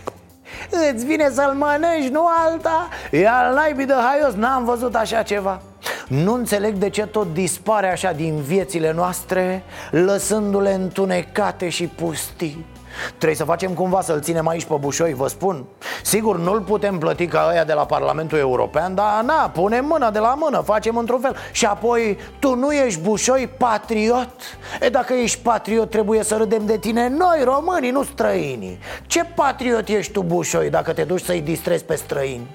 [0.94, 2.88] Îți vine să-l mănânci, nu alta?
[3.12, 5.62] E al naibii de haios, n-am văzut așa ceva
[6.08, 12.66] Nu înțeleg de ce tot dispare așa din viețile noastre Lăsându-le întunecate și pustii
[13.10, 15.66] Trebuie să facem cumva să-l ținem aici pe bușoi, vă spun.
[16.04, 20.20] Sigur, nu-l putem plăti ca ăia de la Parlamentul European Dar na, punem mâna de
[20.20, 21.36] la mână, facem într-un fel.
[21.52, 24.30] Și apoi, tu nu ești bușoi patriot?
[24.82, 27.08] E dacă ești patriot, trebuie să râdem de tine.
[27.08, 28.80] Noi, românii, nu străinii.
[29.08, 32.48] Ce patriot ești tu, bușoi, dacă te duci să-i distrezi pe străini?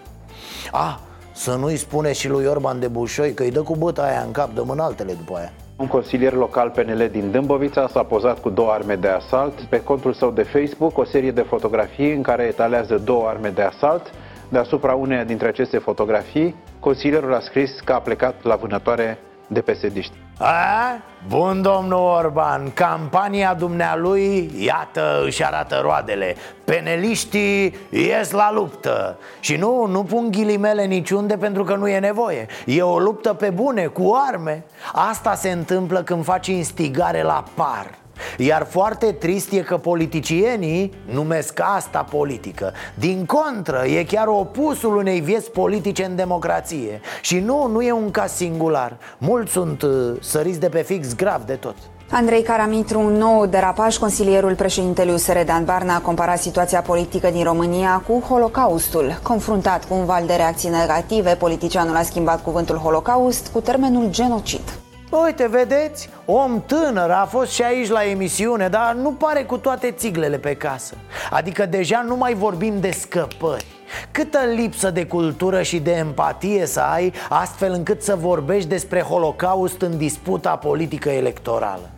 [0.73, 1.01] A,
[1.33, 4.31] să nu-i spune și lui Orban de bușoi că îi dă cu băta aia în
[4.33, 8.71] cap, dăm altele după aia un consilier local PNL din Dâmbovița s-a pozat cu două
[8.71, 9.61] arme de asalt.
[9.61, 13.63] Pe contul său de Facebook, o serie de fotografii în care etalează două arme de
[13.63, 14.11] asalt.
[14.49, 20.26] Deasupra uneia dintre aceste fotografii, consilierul a scris că a plecat la vânătoare de pesediști.
[20.39, 21.01] A?
[21.29, 26.37] Bun, domnul Orban, campania dumnealui, iată, își arată roadele.
[26.65, 29.19] Peneliștii ies la luptă.
[29.41, 32.47] Și nu, nu pun ghilimele niciunde pentru că nu e nevoie.
[32.67, 34.65] E o luptă pe bune, cu arme.
[34.93, 37.87] Asta se întâmplă când faci instigare la par
[38.39, 45.21] iar foarte trist e că politicienii numesc asta politică Din contră, e chiar opusul unei
[45.21, 50.61] vieți politice în democrație Și nu, nu e un caz singular Mulți sunt uh, săriți
[50.61, 51.75] de pe fix grav de tot
[52.11, 57.45] Andrei Caramitru, un nou derapaj, consilierul președintelui USR Dan Barna a comparat situația politică din
[57.45, 59.19] România cu Holocaustul.
[59.23, 64.86] Confruntat cu un val de reacții negative, politicianul a schimbat cuvântul Holocaust cu termenul genocid.
[65.25, 66.09] Uite, vedeți?
[66.25, 70.55] Om tânăr a fost și aici la emisiune Dar nu pare cu toate țiglele pe
[70.55, 70.95] casă.
[71.31, 73.67] Adică deja nu mai vorbim de scăpări.
[74.11, 79.81] Câtă lipsă de cultură și de empatie să ai Astfel încât să vorbești despre holocaust
[79.81, 81.91] în disputa politică electorală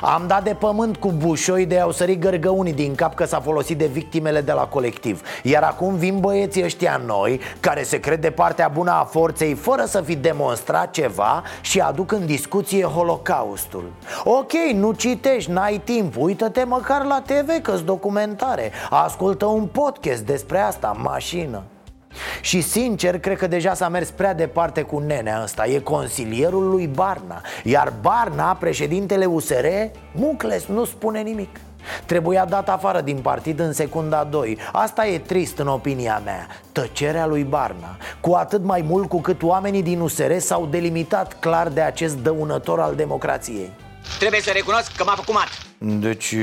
[0.00, 3.78] am dat de pământ cu bușoi de au sărit gărgăunii din cap că s-a folosit
[3.78, 5.22] de victimele de la colectiv.
[5.42, 9.84] Iar acum vin băieții ăștia noi care se cred de partea bună a forței fără
[9.84, 13.84] să fi demonstrat ceva Și aduc în discuție holocaustul.
[14.24, 18.70] Ok, nu citești, n-ai timp, uită-te măcar la TV că documentare.
[18.90, 21.62] Ascultă un podcast despre asta în mașină
[22.40, 25.66] și sincer, cred că deja s-a mers prea departe cu nenea ăsta.
[25.66, 27.40] E consilierul lui Barna.
[27.62, 29.66] Iar Barna, președintele USR,
[30.12, 31.60] Mucles, nu spune nimic.
[32.06, 36.46] Trebuia dat afară din partid în secunda 2 Asta e trist în opinia mea.
[36.72, 37.96] Tăcerea lui Barna.
[38.20, 42.80] Cu atât mai mult cu cât oamenii din USR s-au delimitat clar de acest dăunător
[42.80, 43.72] al democrației.
[44.18, 45.48] Trebuie să recunosc că m-a făcut mat.
[45.78, 46.34] Deci,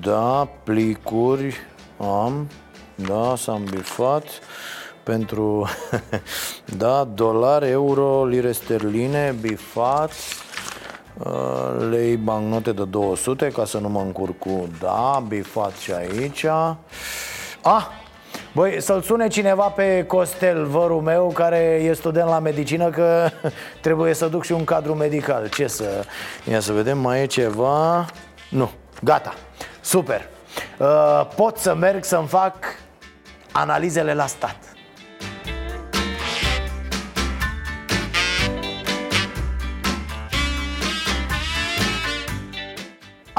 [0.00, 1.56] da, plicuri
[1.98, 2.48] am
[2.94, 4.24] Da, s-am bifat
[5.10, 5.68] pentru
[6.82, 10.10] da, dolari, euro, lire sterline, bifat,
[11.18, 16.44] uh, lei bancnote de 200 ca să nu mă încurc cu da, bifat și aici.
[17.62, 17.86] Ah,
[18.54, 23.30] Băi, să-l sune cineva pe Costel, vărul meu, care e student la medicină Că
[23.80, 25.48] trebuie să duc și un cadru medical.
[25.48, 26.04] Ce să...
[26.50, 28.06] Ia să vedem, mai e ceva...
[28.50, 28.70] Nu,
[29.02, 29.34] gata,
[29.80, 30.28] super.
[30.78, 32.54] Uh, Pot să merg să-mi fac
[33.52, 34.69] analizele la stat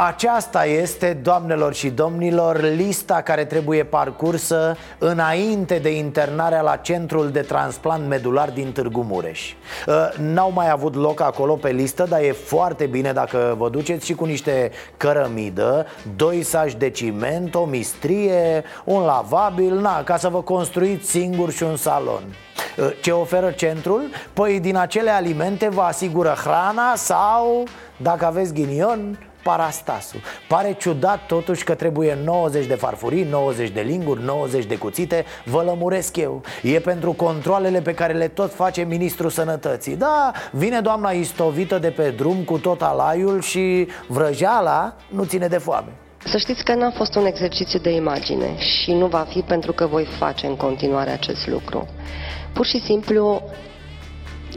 [0.08, 7.42] Aceasta este, doamnelor și domnilor, lista care trebuie parcursă înainte de internarea la Centrul de
[7.42, 9.54] Transplant Medular din Târgu Mureș
[9.88, 14.06] ă, N-au mai avut loc acolo pe listă, dar e foarte bine dacă vă duceți
[14.06, 15.86] și cu niște cărămidă
[16.16, 21.64] Doi saci de ciment, o mistrie, un lavabil, na, ca să vă construiți singur și
[21.64, 22.24] un salon
[22.80, 24.02] ă, ce oferă centrul?
[24.34, 27.64] Păi din acele alimente vă asigură hrana sau,
[27.98, 30.20] dacă aveți ghinion, parastasul.
[30.48, 35.26] Pare ciudat totuși că trebuie 90 de farfurii, 90 de linguri, 90 de cuțite.
[35.46, 36.42] Vă lămuresc eu.
[36.62, 39.96] E pentru controlele pe care le tot face Ministrul Sănătății.
[39.96, 45.58] Da, vine doamna istovită de pe drum cu tot alaiul și vrăjeala nu ține de
[45.58, 45.92] foame.
[46.26, 49.86] Să știți că n-a fost un exercițiu de imagine și nu va fi pentru că
[49.86, 51.88] voi face în continuare acest lucru.
[52.54, 53.42] Pur și simplu,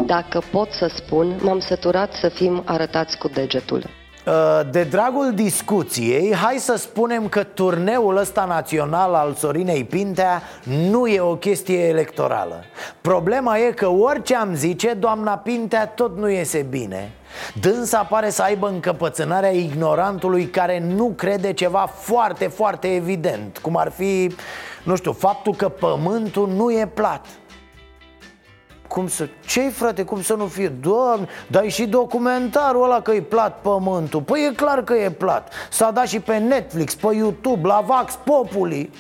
[0.06, 3.84] dacă pot să spun, m-am săturat să fim arătați cu degetul.
[4.26, 10.42] Uh, de dragul discuției, hai să spunem că turneul ăsta național al Sorinei Pintea
[10.90, 12.64] nu e o chestie electorală.
[13.00, 17.12] Problema e că orice am zice, doamna Pintea tot nu iese bine.
[17.60, 23.90] Dânsa pare să aibă încăpățânarea ignorantului care nu crede ceva foarte, foarte evident Cum ar
[23.90, 24.34] fi,
[24.84, 27.26] nu știu, faptul că pământul nu e plat
[28.94, 29.28] cum să...
[29.46, 30.68] ce frate, cum să nu fie?
[30.68, 34.20] Doamne, dar și documentarul ăla că e plat pământul.
[34.20, 35.52] Păi e clar că e plat.
[35.70, 38.90] S-a dat și pe Netflix, pe YouTube, la Vax Populi.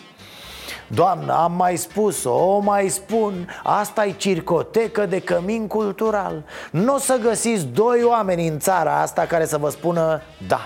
[0.86, 6.44] Doamnă, am mai spus-o, o mai spun asta e circotecă de cămin cultural.
[6.70, 10.60] Nu o să găsiți doi oameni în țara asta care să vă spună Da,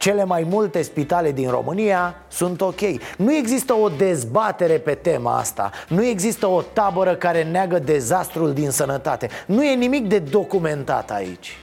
[0.00, 2.80] cele mai multe spitale din România sunt ok.
[3.16, 5.70] Nu există o dezbatere pe tema asta.
[5.88, 9.28] Nu există o tabără care neagă dezastrul din sănătate.
[9.46, 11.56] Nu e nimic de documentat aici.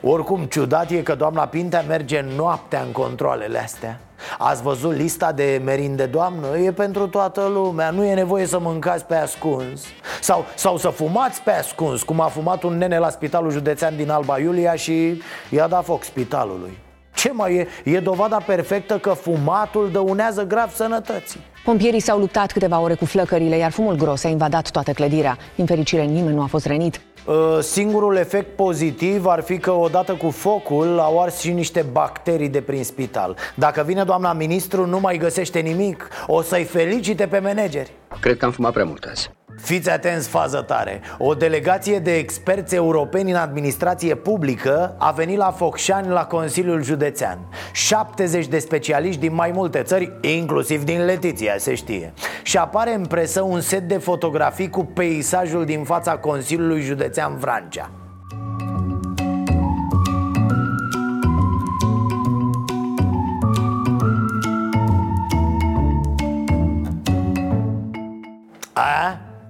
[0.00, 4.00] Oricum, ciudat e că doamna Pintea merge noaptea în controlele astea.
[4.38, 6.58] Ați văzut lista de merinde doamnă?
[6.58, 9.82] E pentru toată lumea, nu e nevoie să mâncați pe ascuns.
[10.20, 14.10] Sau, sau să fumați pe ascuns, cum a fumat un nene la spitalul județean din
[14.10, 16.86] Alba Iulia și i-a dat foc spitalului
[17.18, 17.68] ce mai e?
[17.84, 23.56] E dovada perfectă că fumatul dăunează grav sănătății Pompierii s-au luptat câteva ore cu flăcările,
[23.56, 25.36] iar fumul gros a invadat toată clădirea.
[25.54, 27.00] Din fericire, nimeni nu a fost rănit.
[27.26, 32.48] Uh, singurul efect pozitiv ar fi că odată cu focul au ars și niște bacterii
[32.48, 37.38] de prin spital Dacă vine doamna ministru nu mai găsește nimic O să-i felicite pe
[37.38, 41.00] manageri Cred că am fumat prea mult azi Fiți atenți, fază tare.
[41.18, 47.38] O delegație de experți europeni în administrație publică A venit la Focșani la Consiliul Județean.
[47.72, 52.12] 70 de specialiști din mai multe țări Inclusiv din Letiția, se știe.
[52.42, 57.90] Și apare în presă un set de fotografii Cu peisajul din fața Consiliului Județean Vrancea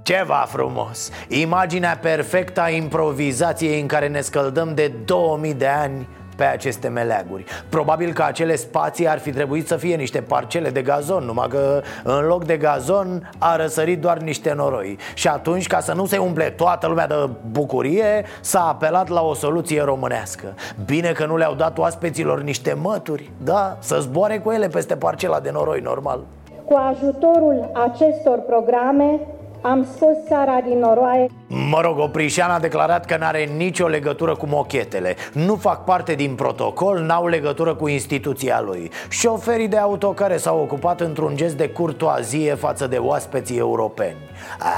[0.08, 1.10] Ceva frumos.
[1.28, 7.44] Imaginea perfectă a improvizației în care ne scăldăm de 2000 de ani pe aceste meleaguri.
[7.68, 11.82] Probabil că acele spații ar fi trebuit să fie niște parcele de gazon Numai că
[12.04, 14.98] în loc de gazon a răsărit doar niște noroi.
[15.14, 19.34] Și atunci, ca să nu se umple toată lumea de bucurie S-a apelat la o
[19.34, 20.54] soluție românească.
[20.84, 25.40] Bine că nu le-au dat oaspeților niște mături Da, să zboare cu ele peste parcela
[25.40, 26.20] de noroi normal.
[26.64, 29.20] Cu ajutorul acestor programe
[29.60, 31.26] am scos țara din noroaie.
[31.46, 35.16] Mă rog, Oprișan a declarat că n-are nicio legătură cu mochetele.
[35.32, 38.90] Nu fac parte din protocol, n-au legătură cu instituția lui.
[39.08, 44.16] Șoferii de auto care s-au ocupat într-un gest de curtoazie față de oaspeții europeni.
[44.58, 44.68] A,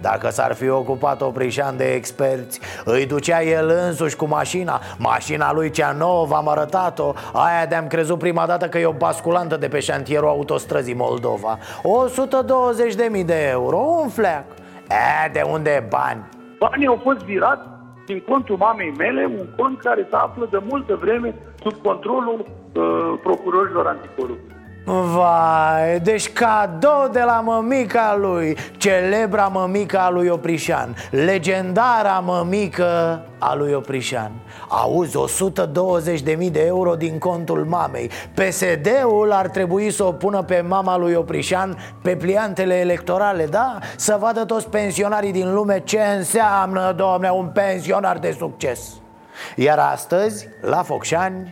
[0.00, 4.80] Dacă s-ar fi ocupat Oprișan de experți Îi ducea el însuși cu mașina.
[4.98, 7.12] Mașina lui cea nouă, v-am arătat-o.
[7.32, 11.58] Aia de-am crezut prima dată că e o basculantă de pe șantierul autostrăzii Moldova.
[13.18, 14.39] 120.000 de euro, un fleac
[14.90, 16.28] E, de unde e bani?
[16.58, 17.68] Banii au fost virați
[18.06, 23.18] din contul mamei mele, un cont care se află de multă vreme sub controlul uh,
[23.22, 24.59] procurorilor anticorupție.
[24.90, 33.54] Vai, deci cadou de la mămica lui Celebra mămica a lui Oprișan Legendara mămică a
[33.54, 34.30] lui Oprișan.
[34.68, 38.10] Auzi, 120.000 de euro din contul mamei.
[38.34, 43.78] PSD-ul ar trebui să o pună pe mama lui Oprișan pe pliantele electorale, da?
[43.96, 48.80] Să vadă toți pensionarii din lume ce înseamnă, domne, un pensionar de succes.
[49.56, 51.50] Iar astăzi, la Focșani,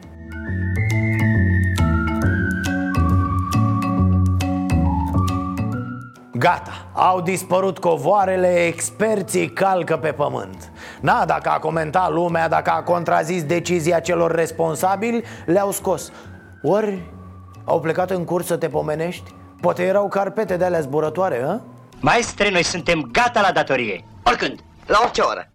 [6.38, 10.70] Gata, au dispărut covoarele, experții calcă pe pământ
[11.00, 16.12] Na, dacă a comentat lumea, dacă a contrazis decizia celor responsabili, le-au scos
[16.62, 17.02] Ori
[17.64, 19.34] au plecat în curs să te pomenești?
[19.60, 21.60] Poate erau carpete de alea zburătoare, hă?
[22.00, 24.04] Maestre, noi suntem gata la datorie.
[24.24, 25.50] Oricând, la orice oră.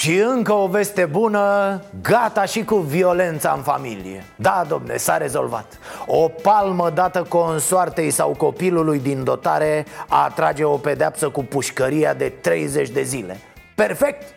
[0.00, 4.24] Și încă o veste bună, gata și cu violența în familie.
[4.36, 5.78] Da, domne, s-a rezolvat.
[6.06, 12.88] O palmă dată consoartei sau copilului din dotare Atrage o pedeapsă cu pușcăria de 30
[12.88, 13.40] de zile.
[13.74, 14.34] Perfect!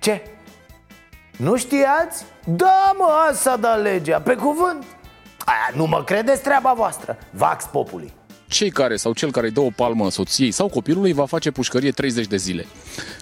[0.00, 0.22] Ce?
[1.36, 2.24] Nu știați?
[2.44, 4.84] Da, mă, asta da legea, pe cuvânt.
[5.44, 7.18] Aia, Nu mă credeți treaba voastră.
[7.30, 8.12] Vax Populi
[8.52, 11.90] cei care sau cel care îi dă o palmă soției sau copilului va face pușcărie
[11.90, 12.66] 30 de zile.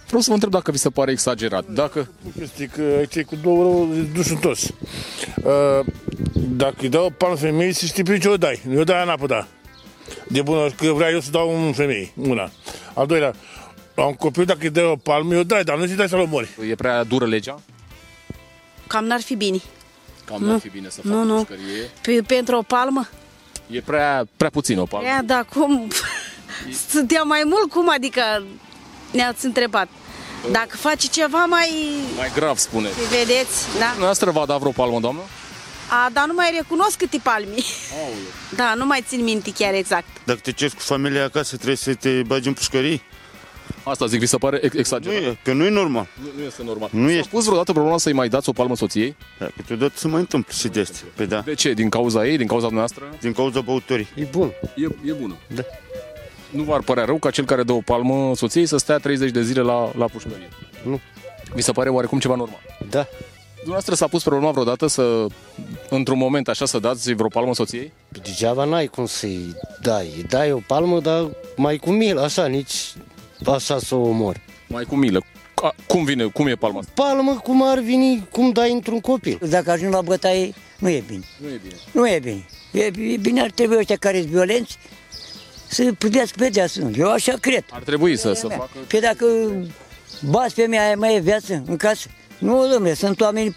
[0.07, 1.65] Vreau să vă întreb dacă vi se pare exagerat.
[1.67, 2.09] Dacă...
[2.43, 4.75] Este că aici cu două rău dusul toți.
[5.45, 5.87] Uh,
[6.49, 8.61] dacă îi dau o palmă femeii, să știi pe ce o dai.
[8.69, 9.47] Nu o dai în apă, da.
[10.29, 12.51] De bună, că vreau eu să dau un femei, una.
[12.95, 13.35] Al doilea,
[13.95, 16.19] La un copil, dacă îi dai o palmă, eu dai, dar nu ți dai să-l
[16.19, 16.49] omori.
[16.71, 17.61] E prea dură legea?
[18.87, 19.59] Cam n-ar fi bine.
[20.25, 20.53] Cam Nu.
[20.53, 21.35] ar fi bine să facă Nu, nu.
[21.35, 21.91] pușcărie.
[22.03, 23.09] Pe, pentru o palmă?
[23.71, 25.07] E prea, prea puțin o palmă.
[25.07, 25.89] Ea, da, cum?
[26.91, 28.23] Suntem mai mult, cum adică
[29.13, 29.89] ne-ați întrebat?
[30.51, 31.69] Dacă faci ceva mai...
[32.17, 32.89] Mai grav, spune.
[33.11, 33.95] Vedeți, da?
[33.99, 35.21] Noastră va da vreo palmă, doamnă?
[35.91, 37.65] A, dar nu mai recunosc câte palmi.
[38.57, 40.07] Da, nu mai țin minte chiar exact.
[40.25, 43.03] Dacă te ceri cu familia acasă, trebuie să te bagi în pușcării?
[43.83, 45.21] Asta zic, vi se pare ex- exagerat?
[45.21, 46.07] Nu e, că nu e normal.
[46.23, 46.89] Nu, nu este normal.
[46.93, 47.29] Nu S-a este.
[47.31, 49.17] pus vreodată problema să-i mai dați o palmă soției?
[49.39, 51.01] Da, câteodată se mai întâmplă și de astea.
[51.15, 51.41] Păi da.
[51.41, 51.73] De ce?
[51.73, 52.37] Din cauza ei?
[52.37, 53.05] Din cauza noastră?
[53.21, 54.09] Din cauza băutorii.
[54.15, 54.53] E bun.
[54.77, 55.37] E, e bună.
[55.55, 55.63] Da.
[56.51, 59.43] Nu v-ar părea rău ca cel care dă o palmă soției să stea 30 de
[59.43, 60.49] zile la, la pușcărie?
[60.83, 61.01] Nu.
[61.55, 62.61] Vi se pare oarecum ceva normal?
[62.91, 63.07] Da.
[63.55, 65.27] Dumneavoastră s-a pus problema vreodată să,
[65.91, 67.93] într-un moment așa, să dați vreo palmă soției?
[68.09, 70.13] Degeaba n-ai cum să-i dai.
[70.17, 72.93] Îi dai o palmă, dar mai cu milă, așa, nici
[73.47, 74.41] așa să o omori.
[74.67, 75.23] Mai cu milă.
[75.55, 76.93] A, cum vine, cum e palma asta?
[76.95, 79.39] Palmă cum ar veni, cum dai într-un copil.
[79.49, 81.25] Dacă ajung la bătaie, nu e bine.
[81.41, 81.75] Nu e bine.
[81.93, 82.45] Nu e bine.
[82.73, 84.79] E, e bine, ar trebui ăștia care sunt violenți
[85.69, 86.91] să putească pedeapsă.
[86.97, 87.65] Eu așa cred.
[87.71, 88.71] Ar trebui să, să facă...
[88.87, 89.25] Pe dacă
[90.31, 92.09] bați pe mea, mai e viață în casă?
[92.39, 93.57] Nu, domnule, sunt oameni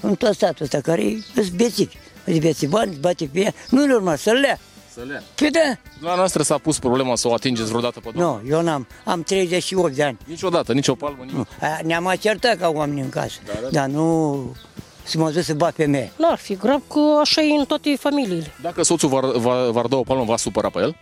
[0.00, 1.94] în tot statul ăsta care sunt bețivi.
[2.24, 3.54] Sunt bețivani, bate pe ea.
[3.70, 4.58] Nu e normal, să le ia.
[4.94, 5.22] Să le ia.
[5.34, 5.60] Păi da.
[6.08, 8.40] La noastră s-a pus problema să o atingeți vreodată pe doamnă?
[8.42, 8.86] Nu, eu n-am.
[9.04, 10.18] Am 38 de ani.
[10.26, 11.46] Niciodată, nici o palmă, nimic.
[11.60, 13.38] A, Ne-am mai certat ca oameni în casă.
[13.46, 13.68] Da, da.
[13.70, 14.56] Dar nu
[15.02, 16.10] să mă duc să bat pe mea.
[16.16, 18.52] N-ar fi grav că așa e în toate familiile.
[18.62, 20.96] Dacă soțul v-ar, v-ar, v-ar da o palmă, va supăra pe el?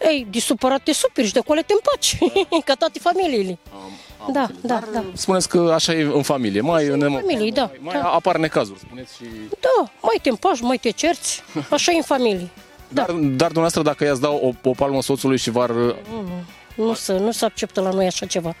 [0.00, 2.18] Ei, de supărat te superi și de acolo te împaci,
[2.68, 3.58] ca toate familiile.
[4.32, 5.04] da, da, da.
[5.12, 6.60] Spuneți că așa e în familie.
[6.60, 8.08] Mai, în familie, da, Mai da.
[8.08, 9.24] apar necazuri, spuneți și...
[9.60, 12.50] Da, mai te împaci, mai te cerți, așa e în familie.
[12.88, 15.70] Dar, dar dumneavoastră, dacă i-ați da o, o palmă soțului și v-ar...
[15.70, 18.54] Nu, nu, nu se, nu se acceptă la noi așa ceva.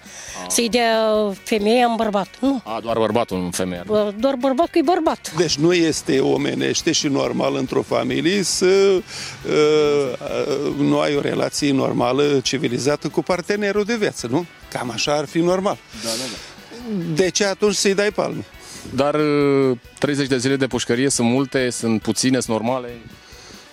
[0.48, 0.98] Să-i dea
[1.42, 2.60] femeia în bărbat, nu.
[2.64, 3.82] A, doar bărbatul în femeie.
[3.86, 5.32] Bă, Doar bărbat că e bărbat.
[5.36, 9.02] Deci nu este omenește și normal într-o familie să uh,
[10.66, 14.46] uh, nu ai o relație normală, civilizată cu partenerul de viață, nu?
[14.70, 15.78] Cam așa ar fi normal.
[16.02, 17.14] Da, da, da.
[17.14, 18.44] De ce atunci să-i dai palme?
[18.94, 22.88] Dar uh, 30 de zile de pușcărie sunt multe, sunt puține, sunt normale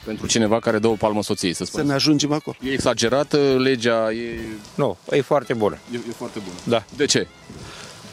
[0.05, 1.87] pentru cineva care dă o palmă soției, să Să spunem.
[1.87, 2.55] ne ajungem acolo.
[2.63, 4.39] E exagerată legea, e,
[4.75, 5.77] Nu, e foarte bună.
[5.93, 6.55] e, e foarte bună.
[6.63, 6.83] Da.
[6.95, 7.27] De ce?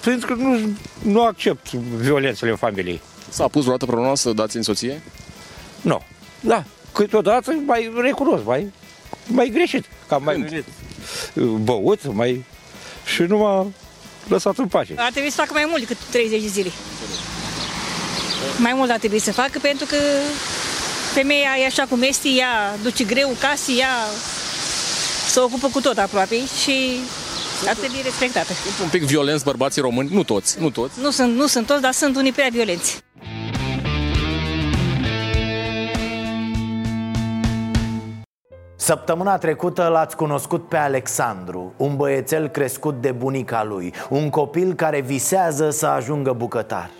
[0.05, 0.59] Pentru că nu,
[1.03, 3.01] nu accept violențele în familie.
[3.28, 5.03] S-a pus vreodată problema să dați în soție?
[5.80, 6.03] Nu.
[6.41, 6.64] Da.
[6.93, 8.72] Câteodată mai recunosc, mai,
[9.26, 9.84] mai greșit.
[10.09, 10.64] Că am mai venit
[11.64, 12.45] băut, mai...
[13.14, 13.66] Și nu m-a
[14.28, 14.95] lăsat în pace.
[14.97, 16.70] Ar trebui să facă mai mult decât 30 de zile.
[18.59, 19.97] Mai mult ar trebui să facă pentru că
[21.19, 23.95] femeia e așa cum este, ea duce greu casă, ea
[25.29, 26.77] se ocupă cu tot aproape și
[27.69, 28.53] ar trebui respectată.
[28.83, 31.01] Un pic violenți bărbații români, nu toți, nu toți.
[31.01, 33.03] Nu sunt, nu sunt toți, dar sunt unii prea violenți.
[38.77, 45.01] Săptămâna trecută l-ați cunoscut pe Alexandru, un băiețel crescut de bunica lui, un copil care
[45.01, 46.91] visează să ajungă bucătar.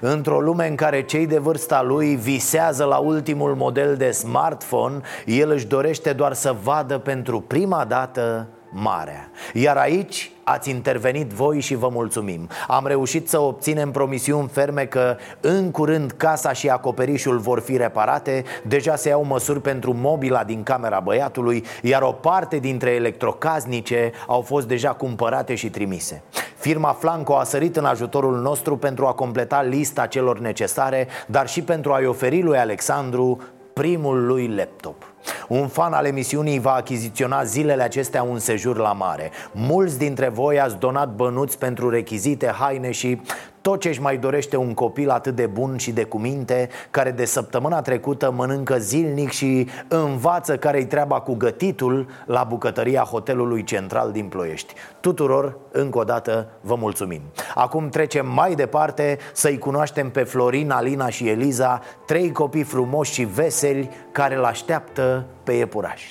[0.00, 5.50] Într-o lume în care cei de vârsta lui visează la ultimul model de smartphone, el
[5.50, 9.30] își dorește doar să vadă pentru prima dată marea.
[9.52, 12.48] Iar aici ați intervenit voi și vă mulțumim.
[12.68, 18.44] Am reușit să obținem promisiuni ferme că în curând casa și acoperișul vor fi reparate,
[18.66, 24.40] deja se iau măsuri pentru mobila din camera băiatului, iar o parte dintre electrocaznice au
[24.40, 26.22] fost deja cumpărate și trimise.
[26.60, 31.62] Firma Flanco a sărit în ajutorul nostru pentru a completa lista celor necesare, dar și
[31.62, 33.40] pentru a-i oferi lui Alexandru
[33.72, 35.04] primul lui laptop.
[35.48, 39.30] Un fan al emisiunii va achiziționa zilele acestea un sejur la mare.
[39.52, 43.20] Mulți dintre voi ați donat bănuți pentru rechizite, haine și
[43.60, 47.24] tot ce își mai dorește un copil atât de bun și de cuminte Care de
[47.24, 54.26] săptămâna trecută mănâncă zilnic și învață care-i treaba cu gătitul La bucătăria hotelului central din
[54.26, 54.74] Ploiești.
[55.00, 57.20] Tuturor, încă o dată, vă mulțumim.
[57.54, 63.24] Acum trecem mai departe să-i cunoaștem pe Florin, Alina și Eliza Trei copii frumoși și
[63.24, 66.02] veseli care îl așteaptă pe iepuraș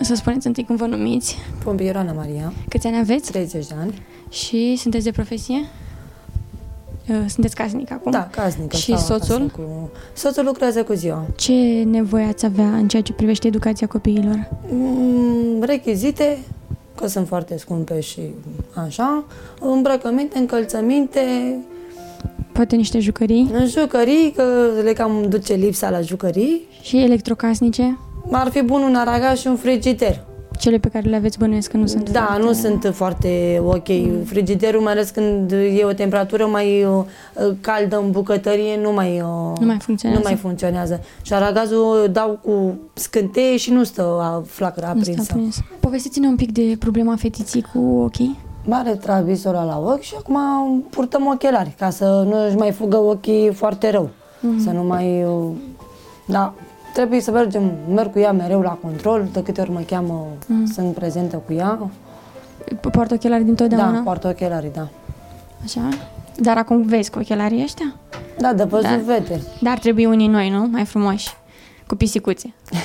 [0.00, 1.36] Să spuneți întâi cum vă numiți.
[1.64, 2.52] Pompier Ana Maria.
[2.68, 3.30] Câți ani aveți?
[3.30, 4.02] 30 de ani.
[4.30, 5.64] Și sunteți de profesie?
[7.08, 8.12] Uh, Sunteți casnic acum?
[8.12, 8.72] Da, casnic.
[8.72, 9.46] Și stau acasă soțul?
[9.48, 9.90] Cu...
[10.12, 11.24] Soțul lucrează cu ziua.
[11.36, 11.52] Ce
[11.90, 14.48] nevoie ați avea în ceea ce privește educația copiilor?
[14.72, 16.38] Mm, rechizite,
[16.94, 18.20] că sunt foarte scumpe și
[18.86, 19.24] așa.
[19.60, 21.20] Îmbrăcăminte, încălțăminte,
[22.52, 23.50] Poate niște jucării.
[23.52, 24.42] în jucării, că
[24.82, 26.60] le cam duce lipsa la jucării.
[26.82, 27.98] Și electrocasnice.
[28.30, 30.24] Ar fi bun un aragaz și un frigider.
[30.58, 32.42] Cele pe care le aveți bănuiesc că nu sunt Da, foarte...
[32.42, 33.86] nu sunt foarte ok.
[34.24, 37.04] Frigiderul, mai ales când e o temperatură mai uh,
[37.60, 40.22] caldă în bucătărie, nu mai, uh, Nu mai funcționează.
[40.22, 41.00] Nu mai funcționează.
[41.22, 45.30] Și aragazul dau cu scânteie și nu stă a flacăra Nu stă aprinsă.
[45.34, 45.60] aprins.
[45.80, 48.38] Povestiți-ne un pic de problema fetiții cu ochii.
[48.70, 50.38] Are transvisorul la ochi și acum
[50.90, 54.08] purtăm ochelari ca să nu își mai fugă ochii foarte rău.
[54.40, 54.62] Mhm.
[54.62, 55.24] Să nu mai...
[55.24, 55.44] uh,
[56.26, 56.54] Da,
[56.92, 60.72] trebuie să mergem, merg cu ea mereu la control, de câte ori mă cheamă, Mhm.
[60.72, 61.90] sunt prezentă cu ea.
[62.92, 63.90] Poartă ochelari dintotdeauna?
[63.92, 64.88] Da, poartă ochelari, da.
[65.64, 65.80] Așa?
[66.36, 67.94] Dar acum vezi cu ochelarii ăștia?
[68.38, 68.96] Da, de văzut Da.
[69.04, 69.40] vede.
[69.60, 70.66] Dar trebuie unii noi, nu?
[70.70, 71.28] Mai frumoși.
[71.86, 72.54] Cu pisicuțe.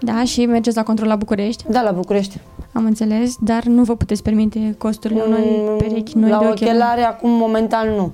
[0.00, 1.64] Da, și mergeți la control la București?
[1.68, 2.38] Da, la București.
[2.72, 6.76] Am înțeles, dar nu vă puteți permite costurile unor perechi noi la de ochelari.
[6.76, 8.12] ochelari acum momentan nu.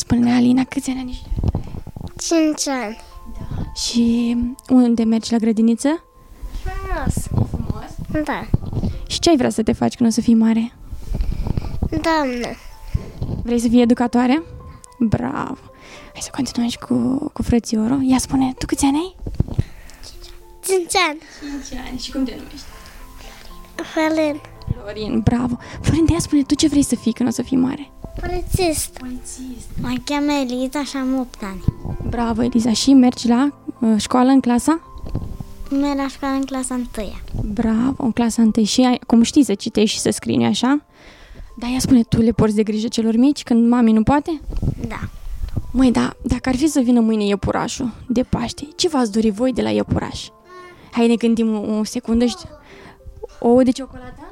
[0.00, 1.22] Spune Alina, câți ani ai?
[2.16, 2.98] 5 ani.
[3.74, 4.36] Și
[4.68, 6.04] unde mergi la grădiniță?
[6.62, 7.14] Frumos.
[7.26, 8.24] Frumos?
[8.24, 8.46] Da.
[9.06, 10.72] Și ce ai vrea să te faci când o să fii mare?
[11.90, 12.48] Doamnă.
[13.42, 14.42] Vrei să fii educatoare?
[14.98, 15.58] Bravo!
[16.12, 16.94] Hai să continuăm și cu,
[17.32, 18.02] cu frățiorul.
[18.02, 19.16] Ia spune, tu câți ani ai?
[20.64, 21.18] 5 ani.
[21.68, 21.98] 5 ani.
[21.98, 22.66] Și cum te numești?
[23.74, 24.40] Florin.
[24.72, 25.58] Florin, bravo!
[25.80, 27.90] Florin, ia spune, tu ce vrei să fii când o să fii mare?
[28.20, 28.98] Polițist.
[28.98, 29.68] Polițist.
[29.80, 31.64] Mă cheamă Eliza și am 8 ani.
[32.08, 32.72] Bravo, Eliza.
[32.72, 34.80] Și mergi la uh, școală în clasa?
[35.70, 36.84] Merg la școală în clasa 1
[37.52, 40.84] Bravo, în clasa 1 și ai, cum știi să citești și să scrii, nu așa?
[41.56, 44.40] Da, ia spune, tu le porți de grijă celor mici când mami nu poate?
[44.88, 45.00] Da.
[45.72, 49.52] Măi, da, dacă ar fi să vină mâine iepurașul de Paște, ce v-ați dori voi
[49.52, 50.28] de la iepuraș?
[50.90, 52.34] Hai ne gândim o, o secundă și...
[53.40, 54.28] Ouă de ciocolată?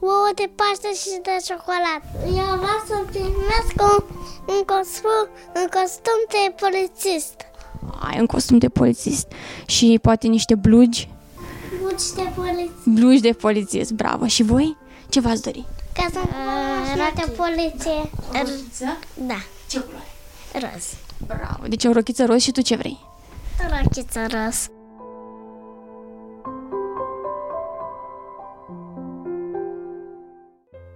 [0.00, 2.08] Ouă de paște și de ciocolată.
[2.26, 4.04] Eu vreau să primesc un,
[4.54, 7.34] un, costum, un costum de polițist.
[8.00, 9.26] Ai un costum de polițist
[9.66, 11.08] și poate niște blugi,
[11.82, 12.84] Buci de polițist.
[12.86, 14.26] blugi de polițist, bravo.
[14.26, 14.76] Și voi?
[15.08, 15.64] Ce v-ați dori?
[15.92, 18.10] Ca să uh, de poliție.
[18.32, 18.98] Rochiță?
[19.14, 19.38] Da.
[19.68, 20.06] Ce culoare?
[20.52, 20.84] Roz.
[21.26, 22.98] Bravo, deci o rochiță roz și tu ce vrei?
[23.82, 24.68] Rochiță roz.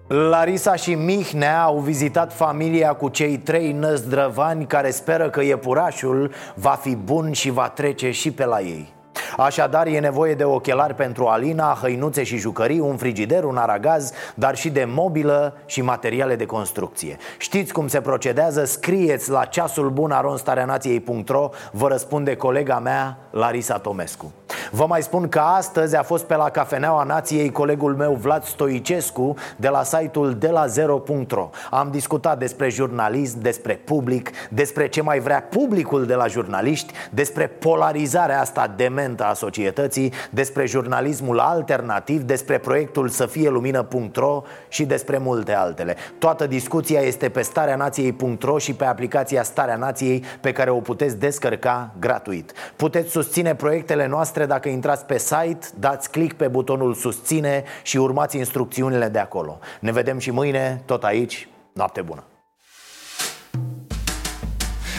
[0.07, 6.79] Larisa și Mihnea au vizitat familia cu cei trei năzdrăvani care speră că iepurașul va
[6.81, 8.95] fi bun și va trece și pe la ei.
[9.37, 14.57] Așadar, e nevoie de ochelari pentru Alina, hăinuțe și jucării, un frigider, un aragaz, dar
[14.57, 17.17] și de mobilă și materiale de construcție.
[17.39, 18.65] Știți cum se procedează?
[18.65, 24.33] Scrieți la ceasul bun aronstareanației.ro Vă răspunde colega mea, Larisa Tomescu.
[24.75, 29.35] Vă mai spun că astăzi a fost pe la Cafeneaua Nației colegul meu Vlad Stoicescu
[29.57, 35.19] de la site-ul de la zero.ro Am discutat despre jurnalism, despre public, despre ce mai
[35.19, 42.59] vrea publicul de la jurnaliști, despre polarizarea asta dementă a societății, despre jurnalismul alternativ, despre
[42.59, 45.97] proiectul să fie lumină.ro și despre multe altele.
[46.19, 51.91] Toată discuția este pe stareanației.ro și pe aplicația Starea Nației pe care o puteți descărca
[51.99, 52.53] gratuit.
[52.77, 58.37] Puteți susține proiectele noastre dacă intrați pe site, dați click pe butonul susține și urmați
[58.37, 59.59] instrucțiunile de acolo.
[59.81, 61.49] Ne vedem și mâine, tot aici.
[61.73, 62.25] Noapte bună!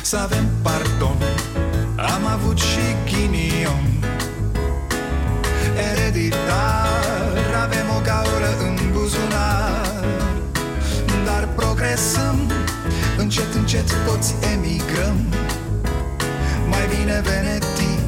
[0.02, 1.18] Să avem pardon
[1.96, 3.86] Am avut și ghinion
[5.92, 10.44] Ereditar Avem o gaură în buzunar
[11.26, 12.52] Dar progresăm
[13.18, 15.18] Încet, încet toți emigrăm
[16.70, 18.03] Mai bine venetici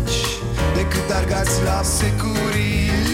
[0.76, 3.05] Decât argați la securii